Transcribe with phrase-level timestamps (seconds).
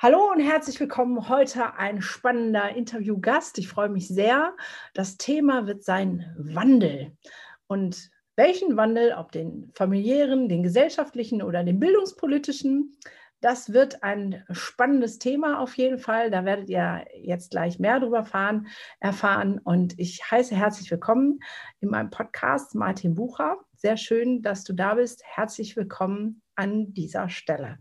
[0.00, 1.28] Hallo und herzlich willkommen.
[1.28, 3.58] Heute ein spannender Interviewgast.
[3.58, 4.54] Ich freue mich sehr.
[4.94, 7.16] Das Thema wird sein Wandel.
[7.66, 12.96] Und welchen Wandel, ob den familiären, den gesellschaftlichen oder den bildungspolitischen,
[13.40, 16.30] das wird ein spannendes Thema auf jeden Fall.
[16.30, 18.68] Da werdet ihr jetzt gleich mehr darüber fahren,
[19.00, 19.58] erfahren.
[19.58, 21.40] Und ich heiße herzlich willkommen
[21.80, 23.56] in meinem Podcast Martin Bucher.
[23.74, 25.24] Sehr schön, dass du da bist.
[25.24, 27.78] Herzlich willkommen an dieser Stelle.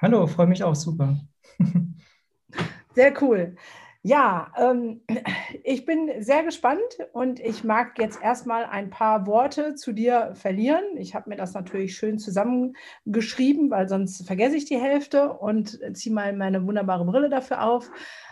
[0.00, 1.16] Hallo, freue mich auch super.
[2.94, 3.56] Sehr cool.
[4.02, 5.02] Ja, ähm,
[5.62, 6.80] ich bin sehr gespannt
[7.12, 10.96] und ich mag jetzt erstmal ein paar Worte zu dir verlieren.
[10.96, 16.14] Ich habe mir das natürlich schön zusammengeschrieben, weil sonst vergesse ich die Hälfte und ziehe
[16.14, 17.90] mal meine wunderbare Brille dafür auf.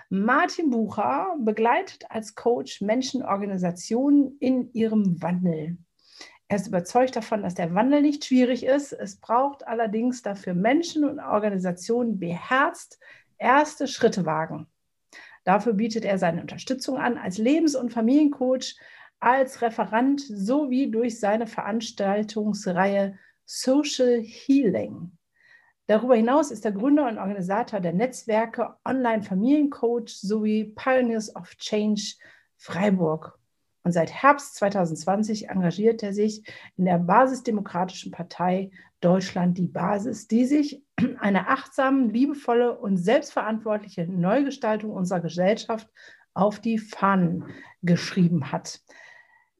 [0.08, 5.76] Martin Bucher begleitet als Coach Menschenorganisationen in ihrem Wandel.
[6.50, 8.92] Er ist überzeugt davon, dass der Wandel nicht schwierig ist.
[8.92, 12.98] Es braucht allerdings dafür Menschen und Organisationen beherzt
[13.38, 14.66] erste Schritte wagen.
[15.44, 18.76] Dafür bietet er seine Unterstützung an als Lebens- und Familiencoach,
[19.20, 25.12] als Referent sowie durch seine Veranstaltungsreihe Social Healing.
[25.86, 32.16] Darüber hinaus ist er Gründer und Organisator der Netzwerke Online Familiencoach sowie Pioneers of Change
[32.58, 33.38] Freiburg.
[33.84, 36.44] Und seit Herbst 2020 engagiert er sich
[36.76, 40.82] in der Basisdemokratischen Partei Deutschland die Basis, die sich
[41.20, 45.88] eine achtsame, liebevolle und selbstverantwortliche Neugestaltung unserer Gesellschaft
[46.34, 47.44] auf die Fahnen
[47.82, 48.80] geschrieben hat.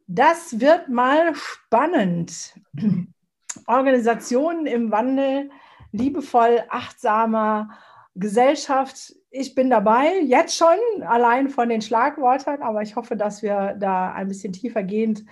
[0.06, 2.54] Das wird mal spannend.
[3.66, 5.50] Organisationen im Wandel,
[5.93, 7.71] liebevoll, achtsamer,
[8.15, 13.77] Gesellschaft, ich bin dabei, jetzt schon, allein von den Schlagwörtern, aber ich hoffe, dass wir
[13.78, 15.25] da ein bisschen tiefergehend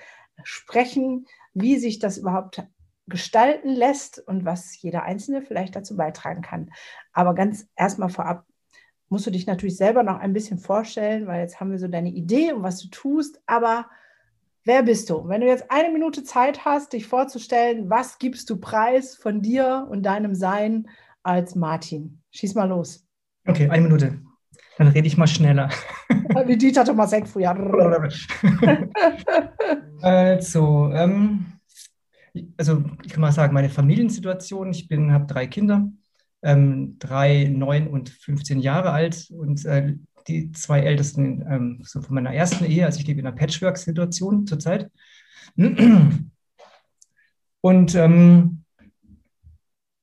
[0.42, 2.62] sprechen, wie sich das überhaupt
[3.08, 6.70] gestalten lässt und was jeder Einzelne vielleicht dazu beitragen kann.
[7.12, 8.44] Aber ganz erstmal vorab
[9.08, 12.10] musst du dich natürlich selber noch ein bisschen vorstellen, weil jetzt haben wir so deine
[12.10, 13.86] Idee und was du tust, aber
[14.64, 15.28] wer bist du?
[15.28, 19.86] Wenn du jetzt eine Minute Zeit hast, dich vorzustellen, was gibst du preis von dir
[19.88, 20.88] und deinem Sein
[21.22, 22.20] als Martin?
[22.32, 23.06] Schieß mal los.
[23.46, 24.18] Okay, eine Minute.
[24.78, 25.70] Dann rede ich mal schneller.
[26.46, 27.54] Wie Dieter Thomas Heck früher.
[30.02, 31.55] also, ähm,
[32.56, 35.90] also ich kann mal sagen, meine Familiensituation, ich bin, habe drei Kinder,
[36.42, 39.94] ähm, drei, neun und 15 Jahre alt und äh,
[40.28, 44.46] die zwei ältesten ähm, so von meiner ersten Ehe, also ich lebe in einer Patchwork-Situation
[44.46, 44.90] zurzeit.
[47.60, 48.64] Und ähm,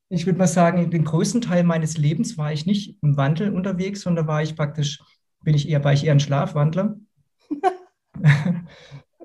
[0.09, 4.01] ich würde mal sagen, den größten Teil meines Lebens war ich nicht im Wandel unterwegs,
[4.01, 5.01] sondern war ich praktisch,
[5.43, 6.97] bin ich eher, war ich eher ein Schlafwandler.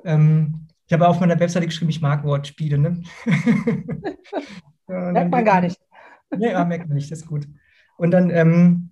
[0.04, 2.78] ähm, ich habe auf meiner Webseite geschrieben, ich mag Wortspiele.
[2.78, 3.02] Ne?
[4.86, 5.78] merkt man gar nicht.
[6.38, 7.46] ja, merkt man nicht, das ist gut.
[7.98, 8.90] Und dann ähm,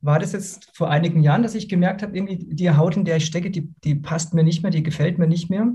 [0.00, 3.16] war das jetzt vor einigen Jahren, dass ich gemerkt habe, irgendwie die Haut, in der
[3.16, 5.72] ich stecke, die, die passt mir nicht mehr, die gefällt mir nicht mehr.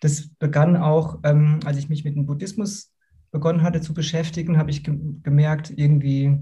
[0.00, 2.90] Das begann auch, ähm, als ich mich mit dem Buddhismus
[3.32, 6.38] begonnen hatte zu beschäftigen, habe ich ge gemerkt, irgendwie,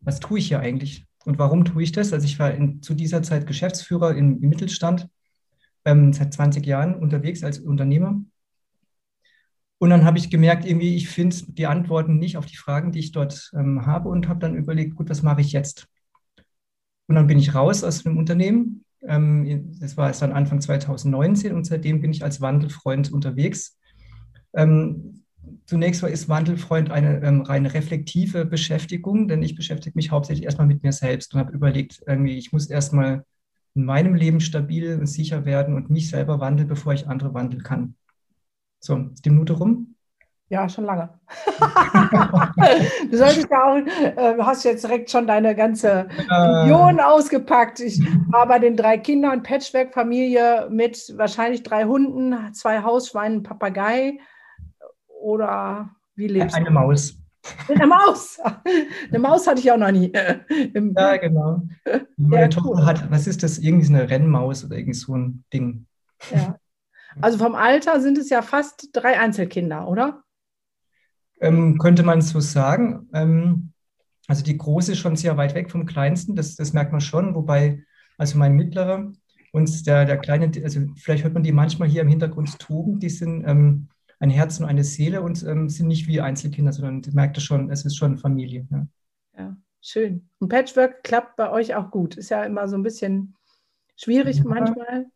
[0.00, 2.12] was tue ich hier eigentlich und warum tue ich das?
[2.12, 5.08] Also ich war in, zu dieser Zeit Geschäftsführer im, im Mittelstand,
[5.84, 8.20] ähm, seit 20 Jahren unterwegs als Unternehmer.
[9.78, 13.00] Und dann habe ich gemerkt, irgendwie, ich finde die Antworten nicht auf die Fragen, die
[13.00, 15.88] ich dort ähm, habe und habe dann überlegt, gut, was mache ich jetzt?
[17.06, 18.84] Und dann bin ich raus aus dem Unternehmen.
[19.06, 23.78] Ähm, das war es dann Anfang 2019 und seitdem bin ich als Wandelfreund unterwegs.
[24.54, 25.24] Ähm,
[25.66, 30.82] zunächst ist Wandelfreund eine ähm, rein reflektive Beschäftigung, denn ich beschäftige mich hauptsächlich erstmal mit
[30.82, 33.24] mir selbst und habe überlegt, irgendwie, ich muss erstmal
[33.74, 37.62] in meinem Leben stabil und sicher werden und mich selber wandeln, bevor ich andere wandeln
[37.62, 37.96] kann.
[38.80, 39.94] So, ist die Minute rum?
[40.48, 41.08] Ja, schon lange.
[43.10, 47.02] du solltest ja auch, äh, hast jetzt direkt schon deine ganze Vision äh.
[47.02, 47.80] ausgepackt.
[47.80, 47.98] Ich
[48.28, 54.18] war bei den drei Kindern, Patchwork-Familie mit wahrscheinlich drei Hunden, zwei Hausschweinen, Papagei
[55.20, 56.60] oder wie lebst du?
[56.60, 56.70] Eine
[57.44, 57.68] Maus.
[57.68, 58.38] Eine Maus.
[59.08, 60.12] Eine Maus hatte ich auch noch nie.
[60.12, 61.62] ja, genau.
[62.16, 62.86] Meine ja, Tochter cool.
[62.86, 63.58] hat, was ist das?
[63.58, 65.86] Irgendwie eine Rennmaus oder irgend so ein Ding.
[66.30, 66.56] Ja.
[67.20, 70.24] Also vom Alter sind es ja fast drei Einzelkinder, oder?
[71.40, 73.08] Ähm, könnte man so sagen.
[73.12, 73.72] Ähm,
[74.26, 77.34] also die große ist schon sehr weit weg vom kleinsten, das, das merkt man schon,
[77.34, 77.84] wobei
[78.16, 79.12] also mein mittlerer
[79.52, 83.10] und der, der kleine, also vielleicht hört man die manchmal hier im Hintergrund toben, die
[83.10, 83.88] sind ähm,
[84.24, 87.70] ein Herz und eine Seele und ähm, sind nicht wie Einzelkinder, sondern merkt es schon,
[87.70, 88.66] es ist schon Familie.
[88.70, 88.86] Ja.
[89.38, 90.28] ja, schön.
[90.38, 92.16] Und Patchwork klappt bei euch auch gut.
[92.16, 93.36] Ist ja immer so ein bisschen
[93.96, 94.44] schwierig ja.
[94.46, 95.06] manchmal.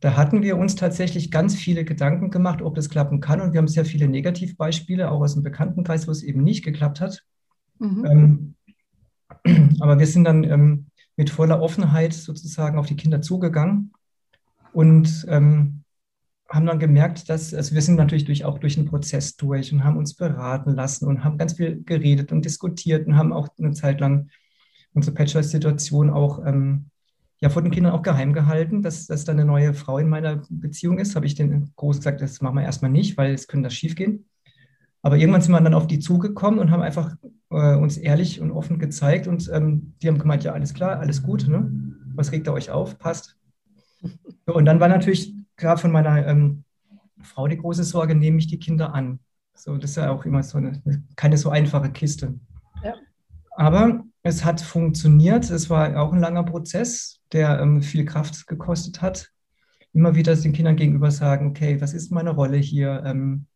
[0.00, 3.40] Da hatten wir uns tatsächlich ganz viele Gedanken gemacht, ob das klappen kann.
[3.40, 7.00] Und wir haben sehr viele Negativbeispiele, auch aus dem Bekanntenkreis, wo es eben nicht geklappt
[7.00, 7.22] hat.
[7.78, 8.54] Mhm.
[9.44, 13.92] Ähm, aber wir sind dann ähm, mit voller Offenheit sozusagen auf die Kinder zugegangen
[14.72, 15.84] und ähm,
[16.48, 19.84] haben dann gemerkt, dass, also wir sind natürlich durch, auch durch einen Prozess durch und
[19.84, 23.72] haben uns beraten lassen und haben ganz viel geredet und diskutiert und haben auch eine
[23.72, 24.28] Zeit lang
[24.94, 26.86] unsere Patchwork-Situation auch ähm,
[27.40, 30.42] ja, vor den Kindern auch geheim gehalten, dass, dass da eine neue Frau in meiner
[30.48, 31.16] Beziehung ist.
[31.16, 33.94] Habe ich den groß gesagt, das machen wir erstmal nicht, weil es könnte das schief
[33.94, 34.26] gehen.
[35.02, 37.14] Aber irgendwann sind wir dann auf die zugekommen und haben einfach
[37.50, 41.22] äh, uns ehrlich und offen gezeigt und ähm, die haben gemeint, ja, alles klar, alles
[41.22, 41.70] gut, ne?
[42.14, 43.36] was regt ihr euch auf, passt.
[44.46, 46.64] Und dann war natürlich klar von meiner ähm,
[47.22, 49.20] Frau die große Sorge, nehme ich die Kinder an.
[49.54, 50.82] So, das ist ja auch immer so eine,
[51.16, 52.38] keine so einfache Kiste.
[52.84, 52.94] Ja.
[53.56, 55.50] Aber es hat funktioniert.
[55.50, 59.30] Es war auch ein langer Prozess, der ähm, viel Kraft gekostet hat.
[59.92, 63.02] Immer wieder den Kindern gegenüber sagen, okay, was ist meine Rolle hier?
[63.06, 63.46] Ähm,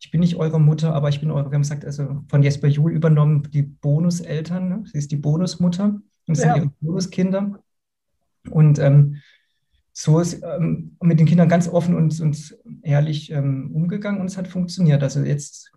[0.00, 2.68] ich bin nicht eure Mutter, aber ich bin eure, wir haben gesagt, also von Jesper
[2.68, 4.68] Juhl übernommen, die Bonuseltern.
[4.68, 4.82] Ne?
[4.86, 6.56] Sie ist die Bonusmutter und sind ja.
[6.56, 7.58] ihre Bonuskinder.
[8.50, 9.16] Und ähm,
[9.96, 14.36] so ist ähm, mit den Kindern ganz offen und, und ehrlich ähm, umgegangen und es
[14.36, 15.02] hat funktioniert.
[15.02, 15.72] Also jetzt,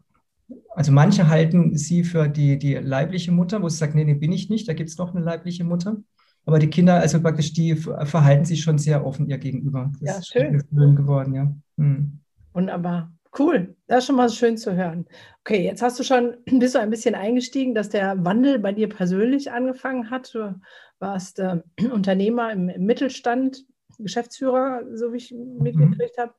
[0.72, 4.32] also manche halten sie für die, die leibliche Mutter, wo sie sagt, nee, nee, bin
[4.32, 5.98] ich nicht, da gibt es doch eine leibliche Mutter.
[6.46, 9.92] Aber die Kinder, also praktisch, die verhalten sich schon sehr offen ihr gegenüber.
[10.02, 10.64] Das ja, schön.
[10.74, 11.54] schön geworden, ja.
[11.78, 12.20] Hm.
[12.54, 13.12] Wunderbar.
[13.38, 15.06] Cool, das ist schon mal schön zu hören.
[15.42, 18.90] Okay, jetzt hast du schon, bist du ein bisschen eingestiegen, dass der Wandel bei dir
[18.90, 20.34] persönlich angefangen hat.
[20.34, 20.60] Du
[21.00, 21.62] warst äh,
[21.92, 23.66] Unternehmer im, im, Mittelstand,
[24.00, 25.58] Geschäftsführer, so wie ich mhm.
[25.60, 26.34] mitgekriegt habe.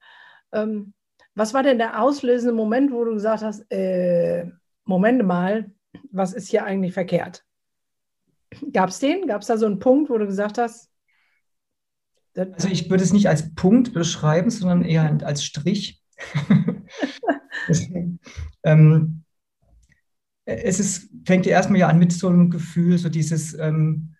[0.52, 0.94] Ähm,
[1.34, 4.46] was war denn der auslösende Moment, wo du gesagt hast, äh,
[4.84, 5.70] Moment mal,
[6.10, 7.44] was ist hier eigentlich verkehrt?
[8.72, 9.26] Gab es den?
[9.26, 10.90] Gab es da so einen Punkt, wo du gesagt hast?
[12.34, 16.02] Also ich würde es nicht als Punkt beschreiben, sondern eher als Strich.
[18.64, 19.24] ähm,
[20.44, 24.14] es ist, fängt ja erstmal ja an mit so einem Gefühl, so dieses, ähm,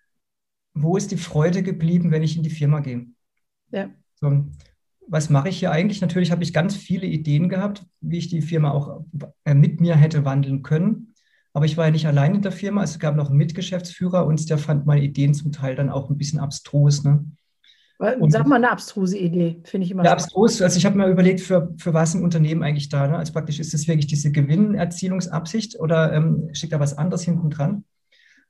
[0.73, 3.07] wo ist die Freude geblieben, wenn ich in die Firma gehe?
[3.71, 3.89] Ja.
[4.15, 4.45] So,
[5.07, 6.01] was mache ich hier eigentlich?
[6.01, 9.03] Natürlich habe ich ganz viele Ideen gehabt, wie ich die Firma auch
[9.43, 11.13] äh, mit mir hätte wandeln können.
[11.53, 14.49] Aber ich war ja nicht allein in der Firma, es gab noch einen Mitgeschäftsführer und
[14.49, 17.03] der fand meine Ideen zum Teil dann auch ein bisschen abstrus.
[17.03, 17.25] Ne?
[18.19, 20.05] Und Sag mal eine abstruse Idee, finde ich immer.
[20.05, 20.61] Ja, abstrus.
[20.61, 23.07] Also ich habe mir überlegt, für, für was ein Unternehmen eigentlich da.
[23.07, 23.17] Ne?
[23.17, 27.83] Also praktisch ist das wirklich diese Gewinnerzielungsabsicht oder ähm, steckt da was anderes hinten dran?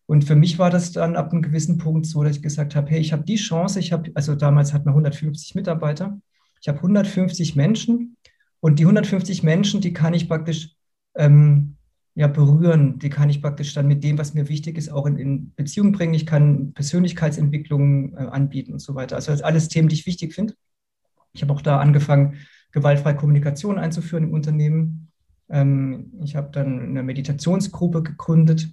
[0.09, 2.89] Und für mich war das dann ab einem gewissen Punkt so, dass ich gesagt habe,
[2.89, 6.19] hey, ich habe die Chance, ich habe, also damals hatten wir 150 Mitarbeiter,
[6.59, 8.17] ich habe 150 Menschen
[8.59, 10.75] und die 150 Menschen, die kann ich praktisch
[11.13, 11.75] ähm,
[12.15, 12.97] ja, berühren.
[12.97, 15.91] Die kann ich praktisch dann mit dem, was mir wichtig ist, auch in, in Beziehung
[15.91, 16.15] bringen.
[16.15, 19.15] Ich kann Persönlichkeitsentwicklung äh, anbieten und so weiter.
[19.15, 20.55] Also das alles Themen, die ich wichtig finde.
[21.33, 22.39] Ich habe auch da angefangen,
[22.71, 25.11] gewaltfreie Kommunikation einzuführen im Unternehmen.
[25.49, 28.69] Ähm, ich habe dann eine Meditationsgruppe gegründet.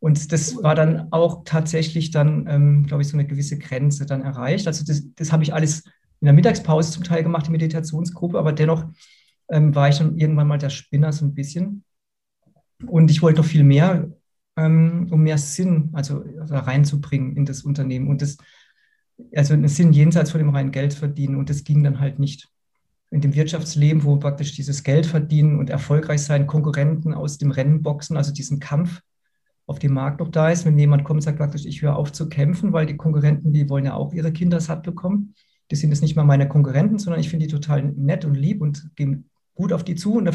[0.00, 4.22] Und das war dann auch tatsächlich dann, ähm, glaube ich, so eine gewisse Grenze dann
[4.22, 4.66] erreicht.
[4.66, 5.84] Also das, das habe ich alles
[6.20, 8.84] in der Mittagspause zum Teil gemacht, die Meditationsgruppe, aber dennoch
[9.50, 11.84] ähm, war ich dann irgendwann mal der Spinner so ein bisschen
[12.86, 14.10] und ich wollte noch viel mehr,
[14.56, 18.08] ähm, um mehr Sinn also, also reinzubringen in das Unternehmen.
[18.08, 18.36] Und das,
[19.34, 21.36] also einen Sinn jenseits von dem reinen Geld verdienen.
[21.36, 22.48] Und das ging dann halt nicht.
[23.10, 27.82] In dem Wirtschaftsleben, wo praktisch dieses Geld verdienen und erfolgreich sein, Konkurrenten aus dem Rennen
[27.82, 29.00] boxen, also diesen Kampf
[29.68, 32.10] auf dem Markt noch da ist, wenn jemand kommt und sagt praktisch, ich höre auf
[32.10, 35.34] zu kämpfen, weil die Konkurrenten, die wollen ja auch ihre Kinder satt bekommen.
[35.70, 38.62] Die sind jetzt nicht mal meine Konkurrenten, sondern ich finde die total nett und lieb
[38.62, 40.14] und gehen gut auf die zu.
[40.14, 40.32] Und da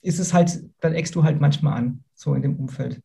[0.00, 3.02] ist es halt, dann eckst du halt manchmal an, so in dem Umfeld.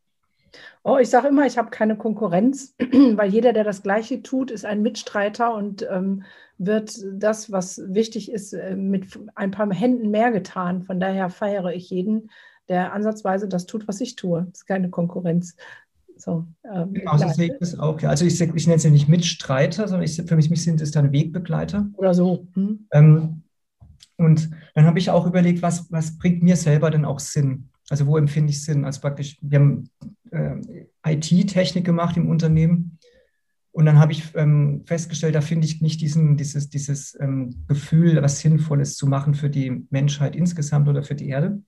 [0.84, 4.64] Oh, ich sage immer, ich habe keine Konkurrenz, weil jeder, der das Gleiche tut, ist
[4.64, 6.24] ein Mitstreiter und ähm,
[6.58, 10.84] wird das, was wichtig ist, äh, mit ein paar Händen mehr getan.
[10.84, 12.30] Von daher feiere ich jeden,
[12.70, 14.46] der ansatzweise das tut, was ich tue.
[14.50, 15.56] Das ist keine Konkurrenz.
[16.18, 18.02] So, ähm, genau, so sehe ich das auch.
[18.04, 21.12] Also ich, ich nenne es ja nicht Mitstreiter, sondern ich, für mich sind es dann
[21.12, 21.88] Wegbegleiter.
[21.94, 22.48] Oder so.
[22.54, 22.88] Hm.
[22.92, 23.44] Ähm,
[24.18, 27.70] und dann habe ich auch überlegt, was, was bringt mir selber denn auch Sinn?
[27.90, 28.84] Also wo empfinde ich Sinn?
[28.84, 29.90] Also praktisch, wir haben
[30.32, 32.98] äh, IT-Technik gemacht im Unternehmen.
[33.72, 38.20] Und dann habe ich ähm, festgestellt, da finde ich nicht diesen, dieses, dieses ähm, Gefühl,
[38.24, 41.62] was Sinnvolles zu machen für die Menschheit insgesamt oder für die Erde.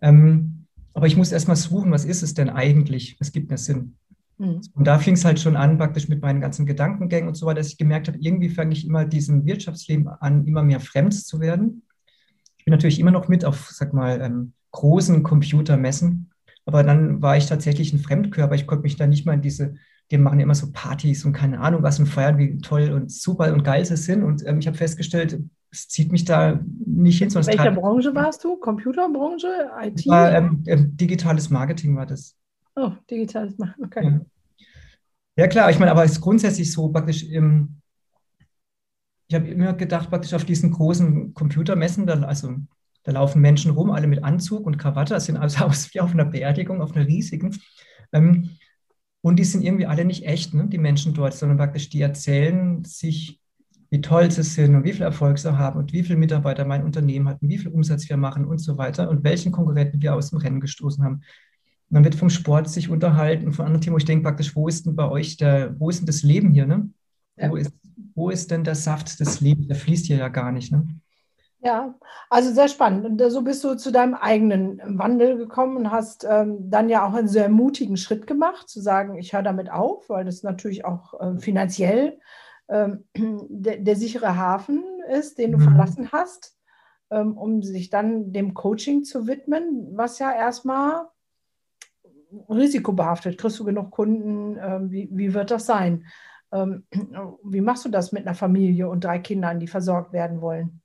[0.00, 3.16] Ähm, aber ich muss erstmal suchen, was ist es denn eigentlich?
[3.20, 3.96] Was gibt mir Sinn?
[4.38, 4.60] Mhm.
[4.74, 7.60] Und da fing es halt schon an, praktisch mit meinen ganzen Gedankengängen und so weiter,
[7.60, 11.40] dass ich gemerkt habe, irgendwie fange ich immer diesem Wirtschaftsleben an, immer mehr fremd zu
[11.40, 11.82] werden.
[12.58, 16.30] Ich bin natürlich immer noch mit auf, sag mal, ähm, großen Computermessen,
[16.66, 18.54] aber dann war ich tatsächlich ein Fremdkörper.
[18.54, 19.74] Ich konnte mich da nicht mal in diese,
[20.10, 23.52] die machen immer so Partys und keine Ahnung was und feiern, wie toll und super
[23.52, 24.22] und geil sie sind.
[24.22, 25.38] Und ähm, ich habe festgestellt,
[25.76, 27.28] es zieht mich da nicht hin.
[27.28, 28.56] In welcher Branche warst du?
[28.56, 29.70] Computerbranche?
[29.82, 30.06] IT?
[30.06, 32.34] War, ähm, ähm, digitales Marketing war das.
[32.74, 34.04] Oh, digitales Marketing, okay.
[34.04, 35.42] Ja.
[35.42, 35.48] ja.
[35.48, 37.80] klar, ich meine, aber es ist grundsätzlich so praktisch im,
[39.28, 42.54] ich habe immer gedacht, praktisch auf diesen großen Computermessen, da, also
[43.02, 46.12] da laufen Menschen rum, alle mit Anzug und Krawatte, das sind also aus wie auf
[46.12, 47.54] einer Beerdigung, auf einer riesigen.
[48.12, 48.50] Ähm,
[49.20, 52.84] und die sind irgendwie alle nicht echt, ne, die Menschen dort, sondern praktisch die erzählen
[52.84, 53.40] sich
[53.90, 56.84] wie toll sie sind und wie viel Erfolg sie haben und wie viele Mitarbeiter mein
[56.84, 60.14] Unternehmen hat und wie viel Umsatz wir machen und so weiter und welchen Konkurrenten wir
[60.14, 61.22] aus dem Rennen gestoßen haben.
[61.88, 64.86] Man wird vom Sport sich unterhalten, von anderen Themen, wo ich denke praktisch, wo ist
[64.86, 66.90] denn bei euch der, wo ist denn das Leben hier, ne?
[67.36, 67.50] Ja.
[67.50, 67.72] Wo, ist,
[68.14, 69.68] wo ist denn der Saft des Lebens?
[69.68, 70.86] Der fließt hier ja gar nicht, ne?
[71.60, 71.94] Ja,
[72.30, 73.06] also sehr spannend.
[73.06, 77.14] Und so bist du zu deinem eigenen Wandel gekommen und hast ähm, dann ja auch
[77.14, 81.20] einen sehr mutigen Schritt gemacht, zu sagen, ich höre damit auf, weil das natürlich auch
[81.20, 82.18] äh, finanziell
[82.68, 83.04] ähm,
[83.48, 85.62] der, der, sichere Hafen ist, den du mhm.
[85.62, 86.56] verlassen hast,
[87.10, 91.06] ähm, um sich dann dem Coaching zu widmen, was ja erstmal
[92.48, 93.38] risikobehaftet.
[93.38, 94.58] Kriegst du genug Kunden?
[94.60, 96.04] Ähm, wie, wie wird das sein?
[96.52, 96.84] Ähm,
[97.44, 100.80] wie machst du das mit einer Familie und drei Kindern, die versorgt werden wollen?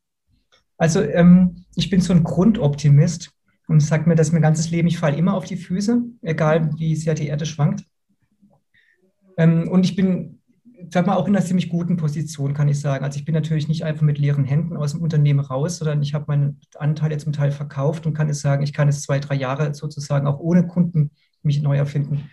[0.77, 3.31] Also ähm, ich bin so ein Grundoptimist
[3.67, 6.95] und sage mir das mein ganzes Leben, ich falle immer auf die Füße, egal wie
[6.95, 7.85] sehr die Erde schwankt.
[9.37, 10.40] Ähm, und ich bin
[10.93, 13.03] sag mal, auch in einer ziemlich guten Position, kann ich sagen.
[13.03, 16.13] Also ich bin natürlich nicht einfach mit leeren Händen aus dem Unternehmen raus, sondern ich
[16.13, 19.19] habe meinen Anteil jetzt zum Teil verkauft und kann es sagen, ich kann es zwei,
[19.19, 21.11] drei Jahre sozusagen auch ohne Kunden
[21.43, 22.29] mich neu erfinden.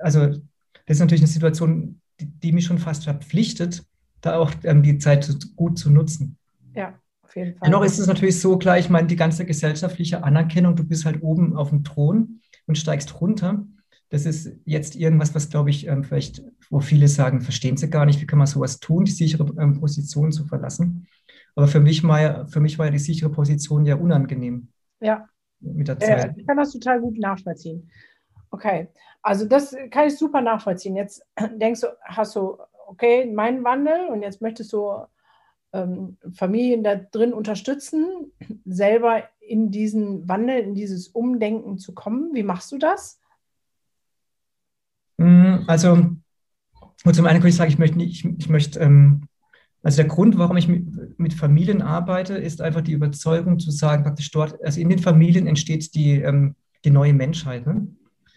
[0.00, 3.84] Also das ist natürlich eine Situation, die, die mich schon fast verpflichtet,
[4.20, 6.38] da auch ähm, die Zeit gut zu nutzen.
[6.74, 7.66] Ja, auf jeden Fall.
[7.66, 11.22] Dennoch ist es natürlich so klar, ich meine, die ganze gesellschaftliche Anerkennung, du bist halt
[11.22, 13.66] oben auf dem Thron und steigst runter.
[14.12, 18.04] Das ist jetzt irgendwas, was, glaube ich, ähm, vielleicht wo viele sagen, verstehen sie gar
[18.04, 21.06] nicht, wie kann man sowas tun, die sichere ähm, Position zu verlassen.
[21.56, 24.68] Aber für mich, war, für mich war ja die sichere Position ja unangenehm.
[25.00, 25.26] Ja.
[25.60, 26.24] Mit der Zeit.
[26.24, 27.90] Ja, ich kann das total gut nachvollziehen.
[28.50, 28.88] Okay,
[29.22, 30.94] also das kann ich super nachvollziehen.
[30.94, 31.22] Jetzt
[31.56, 34.92] denkst du, hast du, okay, meinen Wandel und jetzt möchtest du
[35.72, 38.30] ähm, Familien da drin unterstützen,
[38.66, 42.34] selber in diesen Wandel, in dieses Umdenken zu kommen.
[42.34, 43.21] Wie machst du das?
[45.22, 46.16] Mm, also
[47.04, 49.22] und zum einen kann ich sagen, ich möchte, nicht, ich, ich möchte ähm,
[49.82, 54.04] also der Grund, warum ich mit, mit, Familien arbeite, ist einfach die Überzeugung zu sagen,
[54.04, 57.66] praktisch dort, also in den Familien entsteht die, ähm, die neue Menschheit.
[57.66, 57.88] Ne?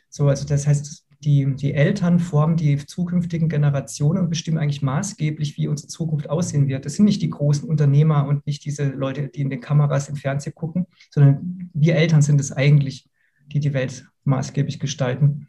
[0.10, 5.58] So, also das heißt, die, die Eltern formen die zukünftigen Generationen und bestimmen eigentlich maßgeblich,
[5.58, 6.86] wie unsere Zukunft aussehen wird.
[6.86, 10.15] Das sind nicht die großen Unternehmer und nicht diese Leute, die in den Kameras im
[10.15, 13.08] Fernsehen gucken, sondern wir Eltern sind es eigentlich,
[13.48, 15.46] die die Welt maßgeblich gestalten.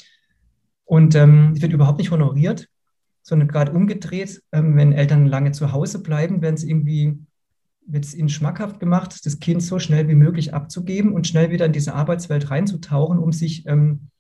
[0.87, 2.69] Und ähm, wird überhaupt nicht honoriert
[3.27, 7.19] sondern gerade umgedreht, ähm, wenn Eltern lange zu Hause bleiben, werden es irgendwie,
[7.85, 11.67] wird es ihnen schmackhaft gemacht, das Kind so schnell wie möglich abzugeben und schnell wieder
[11.67, 14.11] in diese Arbeitswelt reinzutauchen, um sich ähm,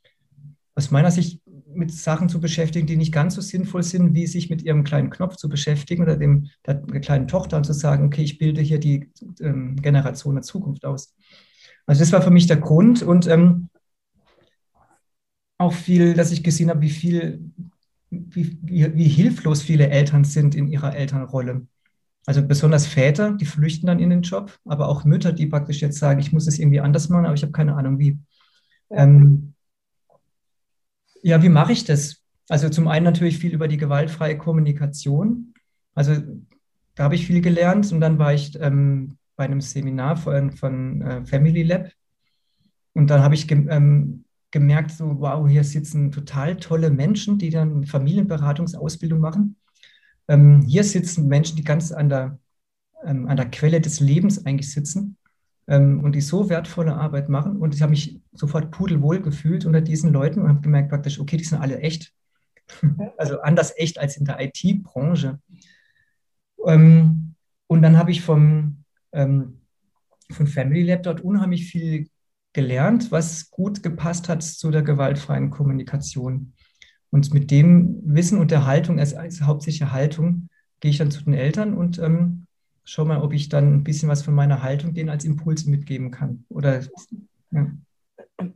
[0.74, 1.40] aus meiner Sicht
[1.72, 5.10] mit Sachen zu beschäftigen, die nicht ganz so sinnvoll sind, wie sich mit ihrem kleinen
[5.10, 8.80] Knopf zu beschäftigen oder dem der kleinen Tochter und zu sagen, okay, ich bilde hier
[8.80, 9.08] die
[9.38, 11.14] ähm, Generation der Zukunft aus.
[11.86, 13.68] Also das war für mich der Grund und ähm,
[15.58, 17.50] auch viel, dass ich gesehen habe, wie viel
[18.10, 21.66] wie, wie, hilflos viele Eltern sind in ihrer Elternrolle.
[22.24, 25.98] Also besonders Väter, die flüchten dann in den Job, aber auch Mütter, die praktisch jetzt
[25.98, 28.18] sagen, ich muss es irgendwie anders machen, aber ich habe keine Ahnung wie.
[28.90, 29.54] Ja, ähm,
[31.22, 32.22] ja wie mache ich das?
[32.48, 35.54] Also zum einen natürlich viel über die gewaltfreie Kommunikation.
[35.94, 36.14] Also
[36.94, 41.02] da habe ich viel gelernt und dann war ich ähm, bei einem Seminar von, von
[41.02, 41.90] äh, Family Lab
[42.94, 47.84] und dann habe ich ähm, gemerkt, so, wow, hier sitzen total tolle Menschen, die dann
[47.84, 49.56] Familienberatungsausbildung machen.
[50.28, 52.38] Ähm, hier sitzen Menschen, die ganz an der,
[53.04, 55.16] ähm, an der Quelle des Lebens eigentlich sitzen
[55.66, 57.56] ähm, und die so wertvolle Arbeit machen.
[57.56, 61.36] Und ich habe mich sofort pudelwohl gefühlt unter diesen Leuten und habe gemerkt praktisch, okay,
[61.36, 62.12] die sind alle echt.
[63.16, 65.40] also anders echt als in der IT-Branche.
[66.64, 67.34] Ähm,
[67.66, 69.60] und dann habe ich vom, ähm,
[70.30, 72.08] von Family Lab dort unheimlich viel
[72.56, 76.54] gelernt, was gut gepasst hat zu der gewaltfreien Kommunikation.
[77.10, 80.48] Und mit dem Wissen und der Haltung, als, als hauptsächliche Haltung,
[80.80, 82.46] gehe ich dann zu den Eltern und ähm,
[82.82, 86.10] schaue mal, ob ich dann ein bisschen was von meiner Haltung denen als Impuls mitgeben
[86.10, 86.46] kann.
[86.48, 86.80] Oder
[87.50, 87.66] ja.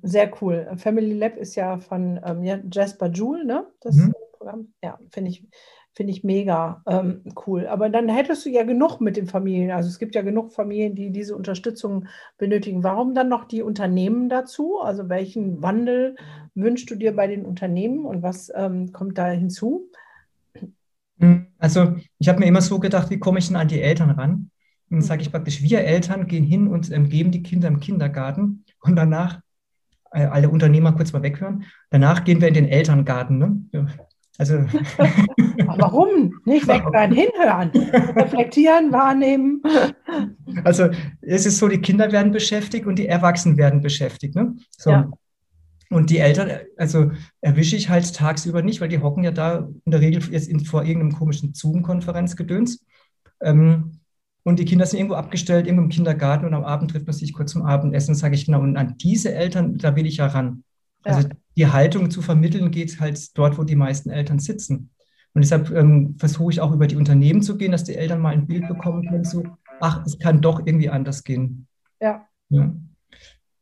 [0.02, 0.66] Sehr cool.
[0.76, 3.66] Family Lab ist ja von ähm, ja, Jasper Joule, ne?
[3.80, 4.14] Das mhm.
[4.32, 4.72] Programm.
[4.82, 5.46] Ja, finde ich,
[5.94, 7.66] find ich mega ähm, cool.
[7.66, 9.70] Aber dann hättest du ja genug mit den Familien.
[9.70, 12.06] Also es gibt ja genug Familien, die diese Unterstützung
[12.38, 12.84] benötigen.
[12.84, 14.80] Warum dann noch die Unternehmen dazu?
[14.80, 16.16] Also welchen Wandel
[16.54, 19.90] wünschst du dir bei den Unternehmen und was ähm, kommt da hinzu?
[21.18, 24.10] Hm, also ich habe mir immer so gedacht, wie komme ich denn an die Eltern
[24.10, 24.50] ran?
[24.90, 27.80] Und dann sage ich praktisch, wir Eltern gehen hin und ähm, geben die Kinder im
[27.80, 29.40] Kindergarten und danach
[30.12, 31.64] äh, alle Unternehmer kurz mal weghören.
[31.90, 33.38] Danach gehen wir in den Elterngarten.
[33.38, 33.86] Ne?
[34.40, 34.54] Also
[35.66, 36.40] warum?
[36.46, 37.68] Nicht weghören, hinhören,
[38.16, 39.62] reflektieren, wahrnehmen.
[40.64, 40.88] Also
[41.20, 44.34] es ist so, die Kinder werden beschäftigt und die Erwachsenen werden beschäftigt.
[44.34, 44.56] Ne?
[44.78, 44.92] So.
[44.92, 45.10] Ja.
[45.90, 47.10] Und die Eltern, also
[47.42, 50.60] erwische ich halt tagsüber nicht, weil die hocken ja da in der Regel jetzt in,
[50.60, 52.82] vor irgendeinem komischen Zoom-Konferenzgedöns.
[53.42, 54.00] Ähm,
[54.42, 57.34] und die Kinder sind irgendwo abgestellt, irgendwo im Kindergarten und am Abend trifft man sich
[57.34, 58.60] kurz zum Abendessen, sage ich genau.
[58.60, 60.64] Und an diese Eltern, da will ich ja ran.
[61.04, 61.16] Ja.
[61.16, 64.90] Also die Haltung zu vermitteln geht halt dort, wo die meisten Eltern sitzen.
[65.32, 68.32] Und deshalb ähm, versuche ich auch über die Unternehmen zu gehen, dass die Eltern mal
[68.32, 69.44] ein Bild bekommen können, so,
[69.80, 71.66] ach, es kann doch irgendwie anders gehen.
[72.00, 72.26] Ja.
[72.48, 72.74] ja.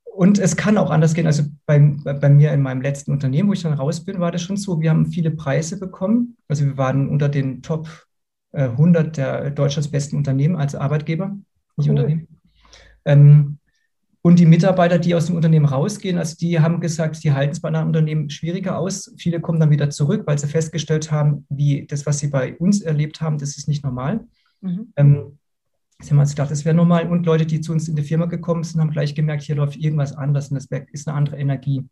[0.04, 1.26] Und es kann auch anders gehen.
[1.26, 4.42] Also bei, bei mir in meinem letzten Unternehmen, wo ich dann raus bin, war das
[4.42, 6.36] schon so, wir haben viele Preise bekommen.
[6.48, 7.88] Also wir waren unter den Top
[8.52, 11.36] 100 äh, der Deutschlands besten Unternehmen als Arbeitgeber,
[11.76, 11.90] nicht cool.
[11.90, 12.28] Unternehmen.
[13.04, 13.57] Ähm,
[14.22, 17.60] und die Mitarbeiter, die aus dem Unternehmen rausgehen, also die haben gesagt, die halten es
[17.60, 19.14] bei einem Unternehmen schwieriger aus.
[19.16, 22.80] Viele kommen dann wieder zurück, weil sie festgestellt haben, wie das, was sie bei uns
[22.80, 24.26] erlebt haben, das ist nicht normal.
[24.60, 24.92] Mhm.
[24.96, 25.38] Ähm,
[26.00, 27.08] sie haben also gedacht, das wäre normal.
[27.08, 29.76] Und Leute, die zu uns in die Firma gekommen sind, haben gleich gemerkt, hier läuft
[29.76, 31.88] irgendwas anders und das ist eine andere Energie.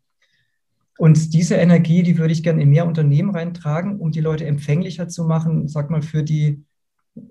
[0.97, 5.07] Und diese Energie, die würde ich gerne in mehr Unternehmen reintragen, um die Leute empfänglicher
[5.07, 6.65] zu machen, sag mal, für die,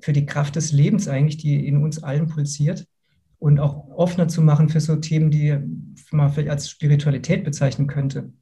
[0.00, 2.86] für die Kraft des Lebens eigentlich, die in uns allen pulsiert.
[3.38, 5.56] Und auch offener zu machen für so Themen, die
[6.10, 8.32] man vielleicht als Spiritualität bezeichnen könnte.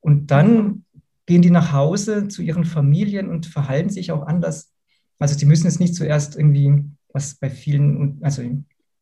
[0.00, 0.84] Und dann
[1.26, 4.72] gehen die nach Hause zu ihren Familien und verhalten sich auch anders.
[5.18, 8.42] Also die müssen jetzt nicht zuerst irgendwie, was bei vielen, also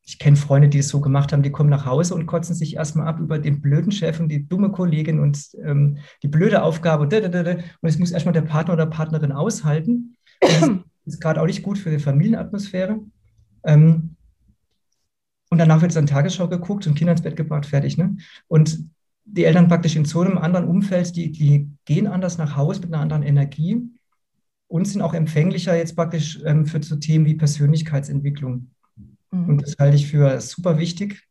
[0.02, 2.76] ich kenne Freunde, die es so gemacht haben, die kommen nach Hause und kotzen sich
[2.76, 7.04] erstmal ab über den blöden Chef und die dumme Kollegin und ähm, die blöde Aufgabe
[7.04, 10.16] und, und es muss erstmal der Partner oder Partnerin aushalten.
[10.40, 13.00] Das ist gerade auch nicht gut für die Familienatmosphäre.
[13.64, 14.15] Ähm,
[15.56, 17.96] und danach wird es an Tagesschau geguckt und Kinder ins Bett gebracht, fertig.
[17.96, 18.18] Ne?
[18.46, 18.78] Und
[19.24, 22.92] die Eltern praktisch in so einem anderen Umfeld, die, die gehen anders nach Hause mit
[22.92, 23.80] einer anderen Energie
[24.68, 28.70] und sind auch empfänglicher jetzt praktisch ähm, für so Themen wie Persönlichkeitsentwicklung.
[29.30, 29.48] Mhm.
[29.48, 31.26] Und das halte ich für super wichtig,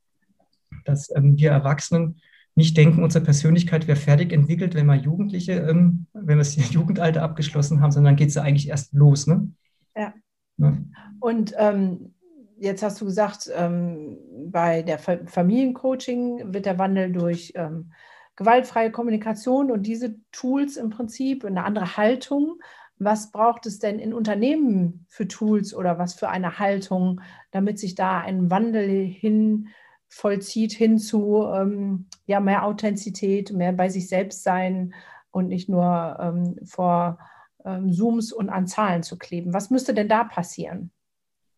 [0.86, 2.20] dass ähm, wir Erwachsenen
[2.56, 7.22] nicht denken, unsere Persönlichkeit wäre fertig entwickelt, wenn wir Jugendliche, ähm, wenn wir das Jugendalter
[7.22, 9.28] abgeschlossen haben, sondern geht es ja eigentlich erst los.
[9.28, 9.52] Ne?
[9.96, 10.16] Ja.
[10.58, 10.78] ja.
[11.20, 12.15] Und ähm,
[12.58, 14.18] jetzt hast du gesagt, ähm,
[14.52, 17.92] bei der Familiencoaching wird der Wandel durch ähm,
[18.36, 22.60] gewaltfreie Kommunikation und diese Tools im Prinzip, eine andere Haltung
[22.98, 27.96] was braucht es denn in Unternehmen für Tools oder was für eine Haltung, damit sich
[27.96, 29.70] da ein Wandel hin
[30.08, 34.94] vollzieht hin zu ähm, ja, mehr Authentizität, mehr bei sich selbst sein
[35.32, 37.20] und nicht nur ähm, vor
[37.66, 39.54] ähm, Zooms und an Zahlen zu kleben.
[39.54, 40.92] Was müsste denn da passieren?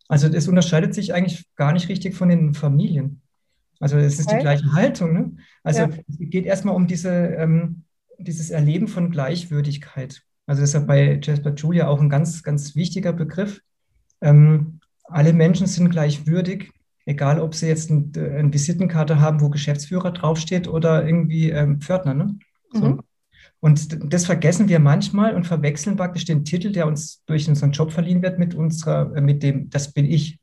[0.08, 3.20] Also es unterscheidet sich eigentlich gar nicht richtig von den Familien.
[3.78, 4.38] Also es ist okay.
[4.38, 5.12] die gleiche Haltung.
[5.12, 5.36] Ne?
[5.62, 5.90] Also ja.
[6.08, 7.84] es geht erstmal um diese, ähm,
[8.18, 10.22] dieses Erleben von Gleichwürdigkeit.
[10.46, 13.60] Also das ist ja bei Jasper Julia auch ein ganz, ganz wichtiger Begriff.
[14.20, 16.72] Ähm, alle Menschen sind gleich würdig,
[17.04, 22.14] egal ob sie jetzt ein, eine Visitenkarte haben, wo Geschäftsführer draufsteht oder irgendwie ähm, Pförtner.
[22.14, 22.38] Ne?
[22.72, 22.84] So.
[22.84, 23.00] Mhm.
[23.60, 27.92] Und das vergessen wir manchmal und verwechseln praktisch den Titel, der uns durch unseren Job
[27.92, 30.38] verliehen wird, mit unserer, äh, mit dem, das bin ich.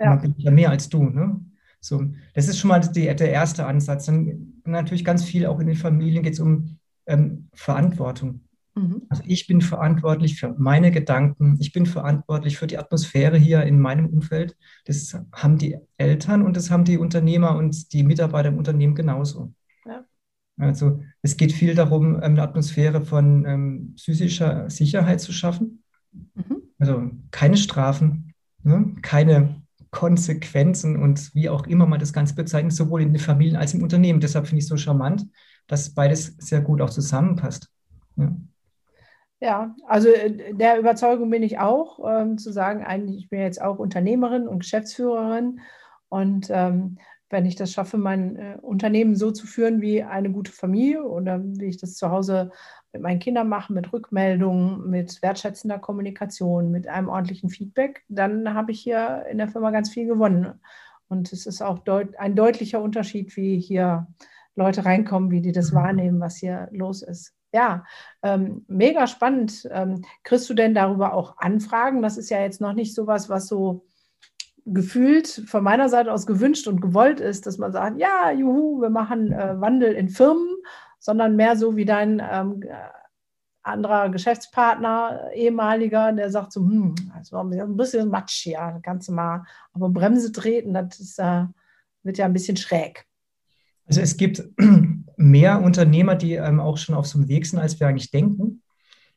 [0.00, 0.10] Ja.
[0.10, 1.04] Dann bin ich ja mehr als du.
[1.04, 1.40] Ne?
[1.80, 4.06] So, das ist schon mal die, der erste Ansatz.
[4.06, 8.40] Dann natürlich ganz viel auch in den Familien geht es um ähm, Verantwortung.
[8.74, 9.02] Mhm.
[9.08, 13.80] Also ich bin verantwortlich für meine Gedanken, ich bin verantwortlich für die Atmosphäre hier in
[13.80, 14.56] meinem Umfeld.
[14.84, 19.52] Das haben die Eltern und das haben die Unternehmer und die Mitarbeiter im Unternehmen genauso.
[20.58, 25.82] Also es geht viel darum, ähm, eine Atmosphäre von ähm, psychischer Sicherheit zu schaffen.
[26.12, 26.62] Mhm.
[26.78, 28.94] Also keine Strafen, ne?
[29.02, 33.74] keine Konsequenzen und wie auch immer man das Ganze bezeichnet, sowohl in den Familien als
[33.74, 34.20] im Unternehmen.
[34.20, 35.26] Deshalb finde ich es so charmant,
[35.66, 37.70] dass beides sehr gut auch zusammenpasst.
[38.16, 38.36] Ja.
[39.38, 43.60] Ja, also äh, der Überzeugung bin ich auch, ähm, zu sagen, eigentlich, ich bin jetzt
[43.60, 45.60] auch Unternehmerin und Geschäftsführerin.
[46.08, 46.98] Und ähm,
[47.30, 51.40] wenn ich das schaffe, mein äh, Unternehmen so zu führen wie eine gute Familie oder
[51.42, 52.50] wie ich das zu Hause
[52.92, 58.72] mit meinen Kindern mache, mit Rückmeldungen, mit wertschätzender Kommunikation, mit einem ordentlichen Feedback, dann habe
[58.72, 60.60] ich hier in der Firma ganz viel gewonnen.
[61.08, 64.06] Und es ist auch deut ein deutlicher Unterschied, wie hier
[64.54, 65.76] Leute reinkommen, wie die das mhm.
[65.76, 67.34] wahrnehmen, was hier los ist.
[67.52, 67.84] Ja,
[68.22, 69.68] ähm, mega spannend.
[69.70, 72.02] Ähm, kriegst du denn darüber auch Anfragen?
[72.02, 73.86] Das ist ja jetzt noch nicht sowas, was so
[74.66, 78.90] gefühlt von meiner Seite aus gewünscht und gewollt ist, dass man sagt, ja, juhu, wir
[78.90, 80.56] machen äh, Wandel in Firmen,
[80.98, 82.64] sondern mehr so wie dein ähm,
[83.62, 89.12] anderer Geschäftspartner, ehemaliger, der sagt so, hm, das war ein bisschen Matsch hier, kannst du
[89.12, 91.44] mal aber Bremse treten, das ist, äh,
[92.02, 93.04] wird ja ein bisschen schräg.
[93.86, 94.42] Also es gibt
[95.16, 98.62] mehr Unternehmer, die ähm, auch schon auf so einem Weg sind, als wir eigentlich denken.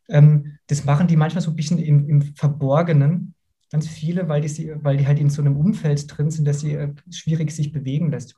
[0.09, 3.35] Ähm, das machen die manchmal so ein bisschen im, im Verborgenen,
[3.71, 6.73] ganz viele, weil die, weil die halt in so einem Umfeld drin sind, dass sie
[6.73, 8.35] äh, schwierig sich bewegen lässt.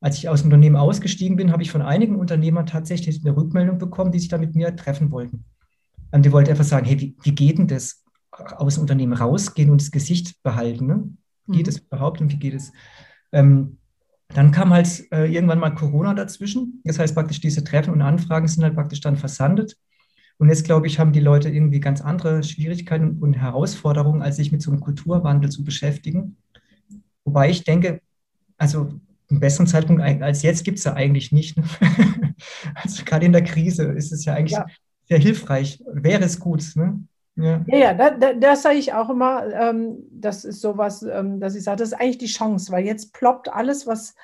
[0.00, 3.78] Als ich aus dem Unternehmen ausgestiegen bin, habe ich von einigen Unternehmern tatsächlich eine Rückmeldung
[3.78, 5.44] bekommen, die sich da mit mir treffen wollten.
[6.12, 8.02] Und die wollten einfach sagen, hey, wie, wie geht denn das?
[8.30, 10.86] Aus dem Unternehmen rausgehen und das Gesicht behalten.
[10.86, 11.10] Ne?
[11.48, 11.70] Geht mhm.
[11.70, 12.72] es überhaupt und wie geht es?
[13.32, 13.78] Ähm,
[14.28, 16.80] dann kam halt äh, irgendwann mal Corona dazwischen.
[16.84, 19.76] Das heißt praktisch, diese Treffen und Anfragen sind halt praktisch dann versandet.
[20.38, 24.52] Und jetzt, glaube ich, haben die Leute irgendwie ganz andere Schwierigkeiten und Herausforderungen, als sich
[24.52, 26.36] mit so einem Kulturwandel zu beschäftigen.
[27.24, 28.00] Wobei ich denke,
[28.58, 28.90] also
[29.30, 31.56] einen besseren Zeitpunkt als jetzt gibt es ja eigentlich nicht.
[31.56, 31.64] Ne?
[32.74, 34.66] also gerade in der Krise ist es ja eigentlich ja.
[35.08, 35.82] sehr hilfreich.
[35.90, 36.64] Wäre es gut.
[36.76, 37.00] Ne?
[37.36, 39.46] Ja, ja, ja da, da, das sage ich auch immer.
[39.52, 43.12] Ähm, das ist sowas, ähm, dass ich sage, das ist eigentlich die Chance, weil jetzt
[43.12, 44.14] ploppt alles, was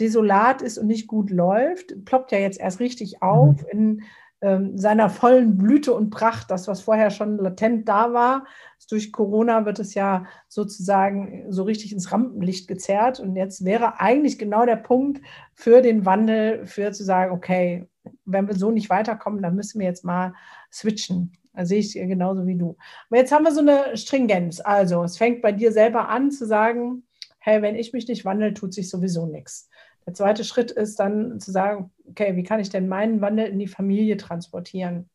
[0.00, 3.68] desolat ist und nicht gut läuft, ploppt ja jetzt erst richtig auf mhm.
[3.70, 4.02] in
[4.42, 6.50] ähm, seiner vollen Blüte und Pracht.
[6.50, 8.44] Das, was vorher schon latent da war,
[8.88, 13.20] durch Corona wird es ja sozusagen so richtig ins Rampenlicht gezerrt.
[13.20, 15.20] Und jetzt wäre eigentlich genau der Punkt
[15.54, 17.86] für den Wandel, für zu sagen, okay,
[18.24, 20.34] wenn wir so nicht weiterkommen, dann müssen wir jetzt mal
[20.72, 21.32] switchen.
[21.52, 22.76] Da sehe ich genauso wie du.
[23.08, 24.60] Aber jetzt haben wir so eine Stringenz.
[24.60, 27.04] Also es fängt bei dir selber an zu sagen,
[27.38, 29.68] hey, wenn ich mich nicht wandle, tut sich sowieso nichts.
[30.06, 33.58] Der zweite Schritt ist dann zu sagen, okay, wie kann ich denn meinen Wandel in
[33.58, 35.08] die Familie transportieren?